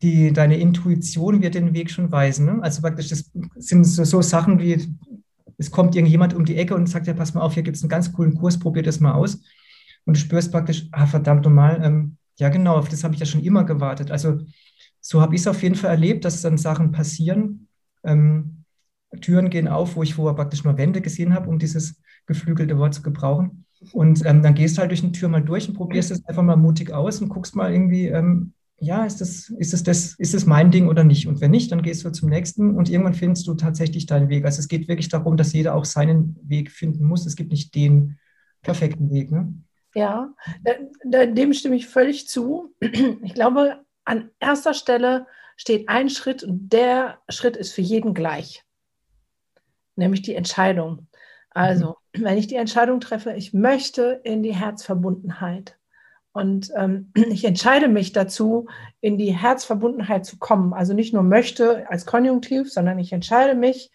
[0.00, 2.46] die, deine Intuition wird den Weg schon weisen.
[2.46, 2.58] Ne?
[2.62, 4.88] Also praktisch, das sind so, so, Sachen wie,
[5.58, 7.82] es kommt irgendjemand um die Ecke und sagt, ja, pass mal auf, hier gibt es
[7.82, 9.42] einen ganz coolen Kurs, probier das mal aus.
[10.04, 13.44] Und spürst praktisch, ah, verdammt nochmal, ähm, ja genau, auf das habe ich ja schon
[13.44, 14.10] immer gewartet.
[14.10, 14.40] Also
[15.00, 17.68] so habe ich es auf jeden Fall erlebt, dass dann Sachen passieren.
[18.04, 18.64] Ähm,
[19.20, 22.94] Türen gehen auf, wo ich vorher praktisch nur Wände gesehen habe, um dieses geflügelte Wort
[22.94, 23.64] zu gebrauchen.
[23.92, 26.42] Und ähm, dann gehst du halt durch eine Tür mal durch und probierst es einfach
[26.42, 30.34] mal mutig aus und guckst mal irgendwie, ähm, ja, ist das, ist, das, das, ist
[30.34, 31.26] das mein Ding oder nicht?
[31.26, 34.44] Und wenn nicht, dann gehst du zum nächsten und irgendwann findest du tatsächlich deinen Weg.
[34.44, 37.26] Also es geht wirklich darum, dass jeder auch seinen Weg finden muss.
[37.26, 38.18] Es gibt nicht den
[38.62, 39.30] perfekten Weg.
[39.30, 39.54] Ne?
[39.94, 40.32] Ja,
[41.14, 42.74] dem stimme ich völlig zu.
[43.22, 45.26] Ich glaube, an erster Stelle
[45.56, 48.64] steht ein Schritt und der Schritt ist für jeden gleich,
[49.96, 51.08] nämlich die Entscheidung.
[51.50, 52.24] Also, mhm.
[52.24, 55.78] wenn ich die Entscheidung treffe, ich möchte in die Herzverbundenheit
[56.32, 58.68] und ähm, ich entscheide mich dazu,
[59.00, 60.72] in die Herzverbundenheit zu kommen.
[60.72, 63.90] Also nicht nur möchte als Konjunktiv, sondern ich entscheide mich,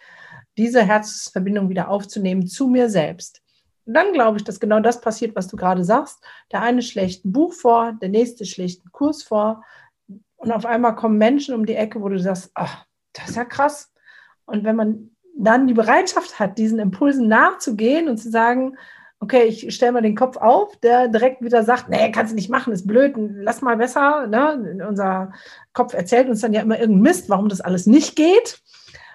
[0.57, 3.41] diese Herzverbindung wieder aufzunehmen zu mir selbst.
[3.87, 6.23] Dann glaube ich, dass genau das passiert, was du gerade sagst.
[6.51, 9.63] Der eine schlägt ein Buch vor, der nächste schlägt einen Kurs vor,
[10.37, 13.45] und auf einmal kommen Menschen um die Ecke, wo du sagst, ach, das ist ja
[13.45, 13.91] krass.
[14.45, 18.77] Und wenn man dann die Bereitschaft hat, diesen Impulsen nachzugehen und zu sagen,
[19.19, 22.51] okay, ich stelle mal den Kopf auf, der direkt wieder sagt, nee, kannst du nicht
[22.51, 24.27] machen, ist blöd, lass mal besser.
[24.27, 24.85] Ne?
[24.87, 25.33] Unser
[25.73, 28.61] Kopf erzählt uns dann ja immer irgendeinen Mist, warum das alles nicht geht.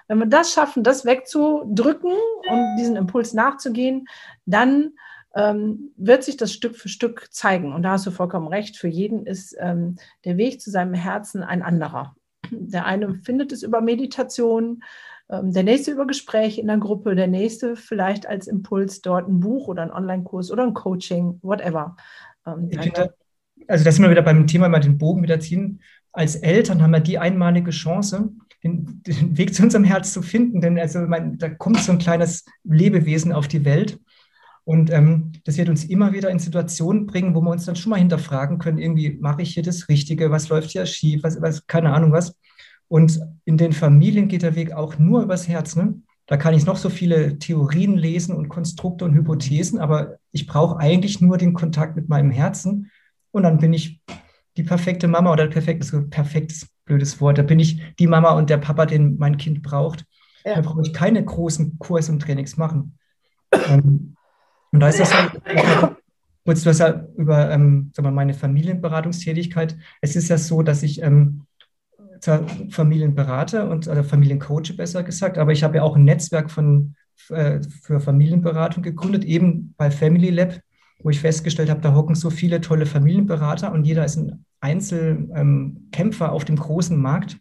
[0.07, 2.11] Wenn wir das schaffen, das wegzudrücken
[2.49, 4.07] und diesen Impuls nachzugehen,
[4.45, 4.91] dann
[5.35, 7.73] ähm, wird sich das Stück für Stück zeigen.
[7.73, 9.95] Und da hast du vollkommen recht, für jeden ist ähm,
[10.25, 12.15] der Weg zu seinem Herzen ein anderer.
[12.51, 14.83] Der eine findet es über Meditation,
[15.29, 19.39] ähm, der nächste über Gespräche in der Gruppe, der nächste vielleicht als Impuls dort ein
[19.39, 21.95] Buch oder ein Online-Kurs oder ein Coaching, whatever.
[22.45, 23.15] Ähm, finde,
[23.67, 25.81] also da sind wir wieder beim Thema mal den Bogen wieder ziehen.
[26.11, 28.29] Als Eltern haben wir die einmalige Chance,
[28.63, 30.61] den, den Weg zu unserem Herz zu finden.
[30.61, 33.99] Denn also mein, da kommt so ein kleines Lebewesen auf die Welt
[34.65, 37.89] und ähm, das wird uns immer wieder in Situationen bringen, wo wir uns dann schon
[37.89, 41.67] mal hinterfragen können, irgendwie mache ich hier das Richtige, was läuft hier schief, was, was
[41.67, 42.37] keine Ahnung was.
[42.87, 45.75] Und in den Familien geht der Weg auch nur übers Herz.
[45.75, 46.01] Ne?
[46.27, 50.79] Da kann ich noch so viele Theorien lesen und Konstrukte und Hypothesen, aber ich brauche
[50.79, 52.89] eigentlich nur den Kontakt mit meinem Herzen
[53.31, 54.01] und dann bin ich
[54.55, 57.37] die perfekte Mama oder perfektes, perfektes blödes Wort.
[57.37, 60.05] Da bin ich die Mama und der Papa, den mein Kind braucht.
[60.45, 60.55] Ja.
[60.55, 62.97] Da brauche ich keine großen Kurse und Trainings machen.
[63.69, 64.15] Ähm,
[64.71, 65.41] und da ist das halt,
[66.45, 69.77] kurz, du hast ja über ähm, sag mal, meine Familienberatungstätigkeit.
[70.01, 71.45] Es ist ja so, dass ich ähm,
[72.69, 76.95] Familien berate und oder Familiencoach besser gesagt, aber ich habe ja auch ein Netzwerk von,
[77.29, 80.59] äh, für Familienberatung gegründet, eben bei Family Lab,
[80.99, 86.25] wo ich festgestellt habe, da hocken so viele tolle Familienberater und jeder ist ein Einzelkämpfer
[86.25, 87.39] ähm, auf dem großen Markt.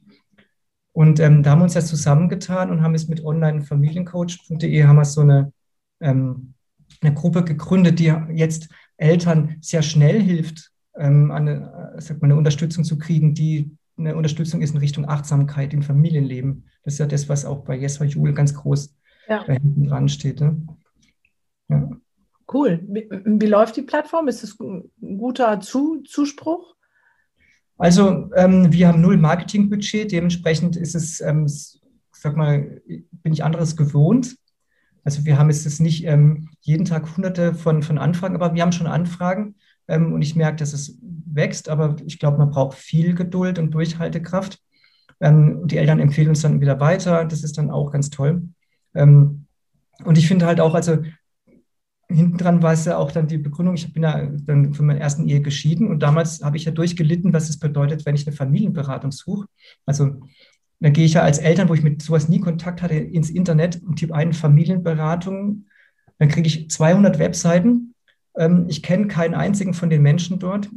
[0.93, 5.05] Und ähm, da haben wir uns ja zusammengetan und haben es mit onlinefamiliencoach.de haben wir
[5.05, 5.53] so eine
[6.01, 6.55] ähm,
[7.01, 12.99] eine Gruppe gegründet, die jetzt Eltern sehr schnell hilft, ähm, eine, äh, eine Unterstützung zu
[12.99, 16.68] kriegen, die eine Unterstützung ist in Richtung Achtsamkeit im Familienleben.
[16.85, 18.95] Das ist ja das, was auch bei Jesper Jule ganz groß
[19.29, 19.45] ja.
[19.45, 20.41] da hinten dran steht.
[20.41, 20.66] Ne?
[21.68, 21.91] Ja.
[22.53, 22.81] Cool.
[22.87, 24.29] Wie, wie, läuft die Plattform?
[24.29, 26.75] Ist das ein guter Zu Zuspruch?
[27.83, 33.76] Also ähm, wir haben null Marketingbudget, dementsprechend ist es, ähm, sag mal, bin ich anderes
[33.76, 34.37] gewohnt.
[35.03, 38.70] Also wir haben es nicht ähm, jeden Tag hunderte von, von Anfragen, aber wir haben
[38.70, 39.57] schon Anfragen
[39.89, 43.72] ähm, und ich merke, dass es wächst, aber ich glaube, man braucht viel Geduld und
[43.72, 44.61] Durchhaltekraft.
[45.20, 47.24] Ähm, die Eltern empfehlen uns dann wieder weiter.
[47.24, 48.43] Das ist dann auch ganz toll.
[48.95, 49.47] Ähm,
[50.05, 50.99] und ich finde halt auch, also
[52.12, 55.00] hinten dran war es ja auch dann die Begründung, ich bin ja dann von meiner
[55.00, 58.36] ersten Ehe geschieden und damals habe ich ja durchgelitten, was es bedeutet, wenn ich eine
[58.36, 59.46] Familienberatung suche.
[59.86, 60.20] Also
[60.80, 63.80] dann gehe ich ja als Eltern, wo ich mit sowas nie Kontakt hatte, ins Internet
[63.82, 65.66] und tippe ein Familienberatung.
[66.18, 67.94] Dann kriege ich 200 Webseiten.
[68.36, 70.68] Ähm, ich kenne keinen einzigen von den Menschen dort.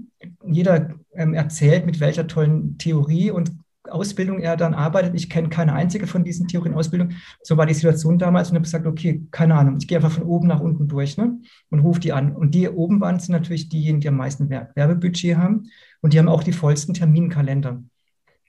[0.46, 3.52] Jeder ähm, erzählt, mit welcher tollen Theorie und
[3.90, 5.16] Ausbildung er dann arbeitet.
[5.16, 7.12] Ich kenne keine einzige von diesen Theorien Ausbildung.
[7.42, 10.24] So war die Situation damals und habe gesagt, okay, keine Ahnung, ich gehe einfach von
[10.24, 11.40] oben nach unten durch ne?
[11.70, 12.36] und rufe die an.
[12.36, 15.70] Und die oben waren sind natürlich diejenigen, die am meisten Werbebudget haben
[16.02, 17.84] und die haben auch die vollsten Terminkalender.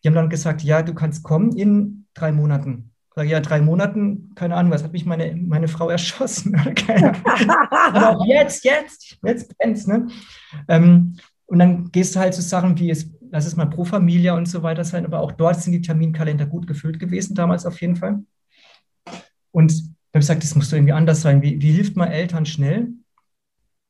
[0.02, 2.92] Die haben dann gesagt, ja, du kannst kommen in drei Monaten.
[3.16, 6.54] Ja, drei Monaten, keine Ahnung, was hat mich meine, meine Frau erschossen?
[6.54, 9.86] Aber jetzt, jetzt, jetzt brennt's.
[9.86, 10.08] Ne?
[10.68, 11.16] Ähm,
[11.46, 14.48] und dann gehst du halt zu Sachen wie es lass es mal pro Familie und
[14.48, 17.96] so weiter sein, aber auch dort sind die Terminkalender gut gefüllt gewesen, damals auf jeden
[17.96, 18.24] Fall.
[19.50, 21.42] Und da habe ich gesagt, das muss doch irgendwie anders sein.
[21.42, 22.88] Wie, wie hilft man Eltern schnell?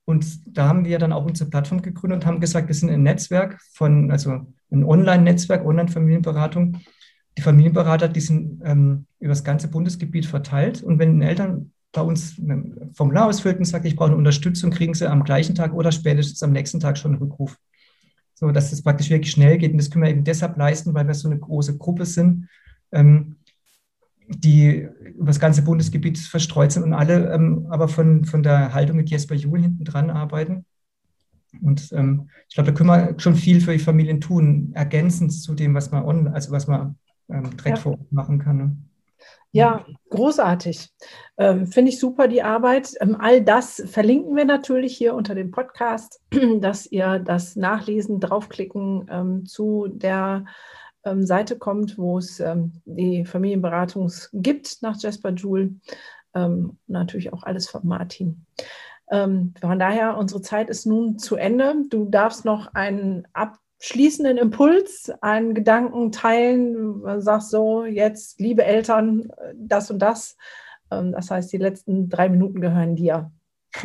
[0.05, 3.05] Und da haben wir dann auch unsere Plattform gegründet und haben gesagt, wir sind ein
[3.05, 6.81] Netzwerk von, also ein Online-Netzwerk, Online-Familienberatung.
[7.39, 10.83] Die Familienberater, die sind ähm, über das ganze Bundesgebiet verteilt.
[10.83, 14.95] Und wenn Eltern bei uns ein Formular ausfüllen und sagen, ich brauche eine Unterstützung, kriegen
[14.95, 17.57] sie am gleichen Tag oder spätestens am nächsten Tag schon einen Rückruf
[18.39, 19.73] so dass es praktisch wirklich schnell geht.
[19.73, 22.49] Und das können wir eben deshalb leisten, weil wir so eine große Gruppe sind,
[22.93, 23.37] ähm,
[24.29, 27.33] die über das ganze Bundesgebiet verstreut sind und alle
[27.71, 30.67] aber von, von der Haltung mit Jesper Juhl hinten dran arbeiten.
[31.63, 35.55] Und ähm, ich glaube, da können wir schon viel für die Familien tun, ergänzend zu
[35.55, 36.97] dem, was man on, also was man
[37.31, 37.83] ähm, direkt ja.
[37.83, 38.91] vor Ort machen kann.
[39.57, 40.91] Ja, großartig.
[41.39, 42.93] Ähm, Finde ich super, die Arbeit.
[43.01, 46.21] Ähm, all das verlinken wir natürlich hier unter dem Podcast,
[46.61, 50.45] dass ihr das Nachlesen, draufklicken ähm, zu der
[51.05, 55.75] ähm, Seite kommt, wo es ähm, die Familienberatung gibt nach Jasper Joule.
[56.35, 58.45] Ähm, natürlich auch alles von Martin.
[59.09, 61.77] von daher, unsere Zeit ist nun zu Ende.
[61.89, 69.29] Du darfst noch einen Ab schließenden Impuls, einen Gedanken teilen, sagt so, jetzt, liebe Eltern,
[69.55, 70.37] das und das.
[70.91, 73.31] Ähm, das heißt, die letzten drei Minuten gehören dir.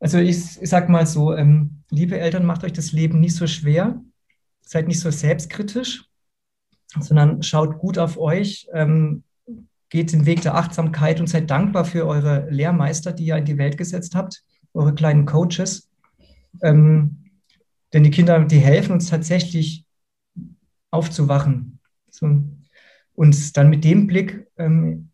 [0.00, 3.46] also ich, ich sage mal so, ähm, liebe Eltern, macht euch das Leben nicht so
[3.46, 4.02] schwer,
[4.62, 6.06] seid nicht so selbstkritisch,
[6.98, 9.24] sondern schaut gut auf euch, ähm,
[9.90, 13.58] geht den Weg der Achtsamkeit und seid dankbar für eure Lehrmeister, die ihr in die
[13.58, 15.89] Welt gesetzt habt, eure kleinen Coaches
[16.62, 17.16] ähm,
[17.92, 19.84] denn die Kinder, die helfen uns tatsächlich
[20.90, 21.78] aufzuwachen.
[22.10, 22.42] So.
[23.14, 25.10] Und dann mit dem Blick, ähm,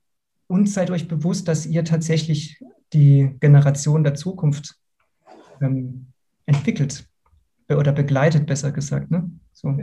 [0.47, 2.63] uns seid euch bewusst, dass ihr tatsächlich
[2.93, 4.77] die Generation der Zukunft
[5.61, 6.07] ähm,
[6.47, 7.07] entwickelt
[7.69, 9.11] oder begleitet, besser gesagt.
[9.11, 9.31] Ne?
[9.53, 9.77] So.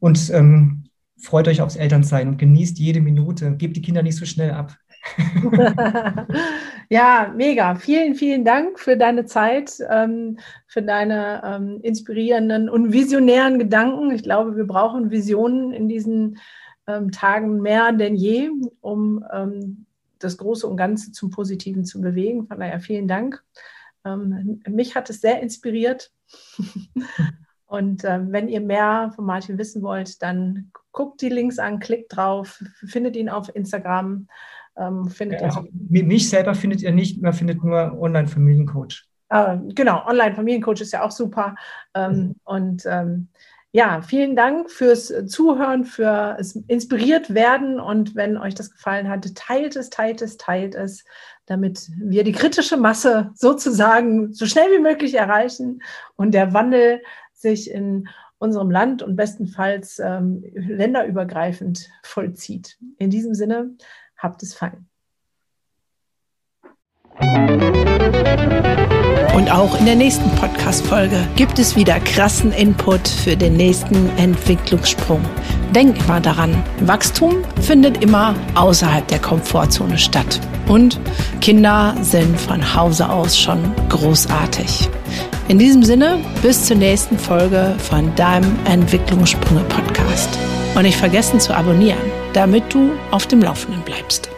[0.00, 0.84] Und ähm,
[1.20, 3.56] freut euch aufs Elternsein und genießt jede Minute.
[3.56, 4.76] Gebt die Kinder nicht so schnell ab.
[6.88, 7.74] ja, mega.
[7.76, 14.10] Vielen, vielen Dank für deine Zeit, ähm, für deine ähm, inspirierenden und visionären Gedanken.
[14.10, 16.38] Ich glaube, wir brauchen Visionen in diesen
[16.86, 18.50] ähm, Tagen mehr denn je,
[18.80, 19.24] um
[20.18, 22.46] das Große und Ganze zum Positiven zu bewegen.
[22.46, 23.42] Von daher vielen Dank.
[24.66, 26.10] Mich hat es sehr inspiriert.
[27.66, 32.64] Und wenn ihr mehr von Martin wissen wollt, dann guckt die Links an, klickt drauf,
[32.84, 34.26] findet ihn auf Instagram.
[34.78, 39.04] Ähm, findet ja, also, mich selber findet ihr nicht, man findet nur Online-Familiencoach.
[39.30, 41.54] Äh, genau, Online-Familiencoach ist ja auch super.
[41.94, 42.34] Ähm, mhm.
[42.44, 43.28] Und ähm,
[43.70, 47.78] ja, vielen Dank fürs Zuhören, fürs inspiriert werden.
[47.80, 51.04] Und wenn euch das gefallen hat, teilt es, teilt es, teilt es,
[51.46, 55.82] damit wir die kritische Masse sozusagen so schnell wie möglich erreichen
[56.16, 57.02] und der Wandel
[57.34, 58.08] sich in
[58.38, 62.78] unserem Land und bestenfalls ähm, länderübergreifend vollzieht.
[62.98, 63.70] In diesem Sinne,
[64.18, 64.88] Habt es fein.
[69.34, 75.24] Und auch in der nächsten Podcast-Folge gibt es wieder krassen Input für den nächsten Entwicklungssprung.
[75.72, 80.40] Denk immer daran, Wachstum findet immer außerhalb der Komfortzone statt.
[80.66, 80.98] Und
[81.40, 84.88] Kinder sind von Hause aus schon großartig.
[85.46, 90.36] In diesem Sinne, bis zur nächsten Folge von deinem Entwicklungssprünge-Podcast.
[90.74, 94.30] Und nicht vergessen zu abonnieren damit du auf dem Laufenden bleibst.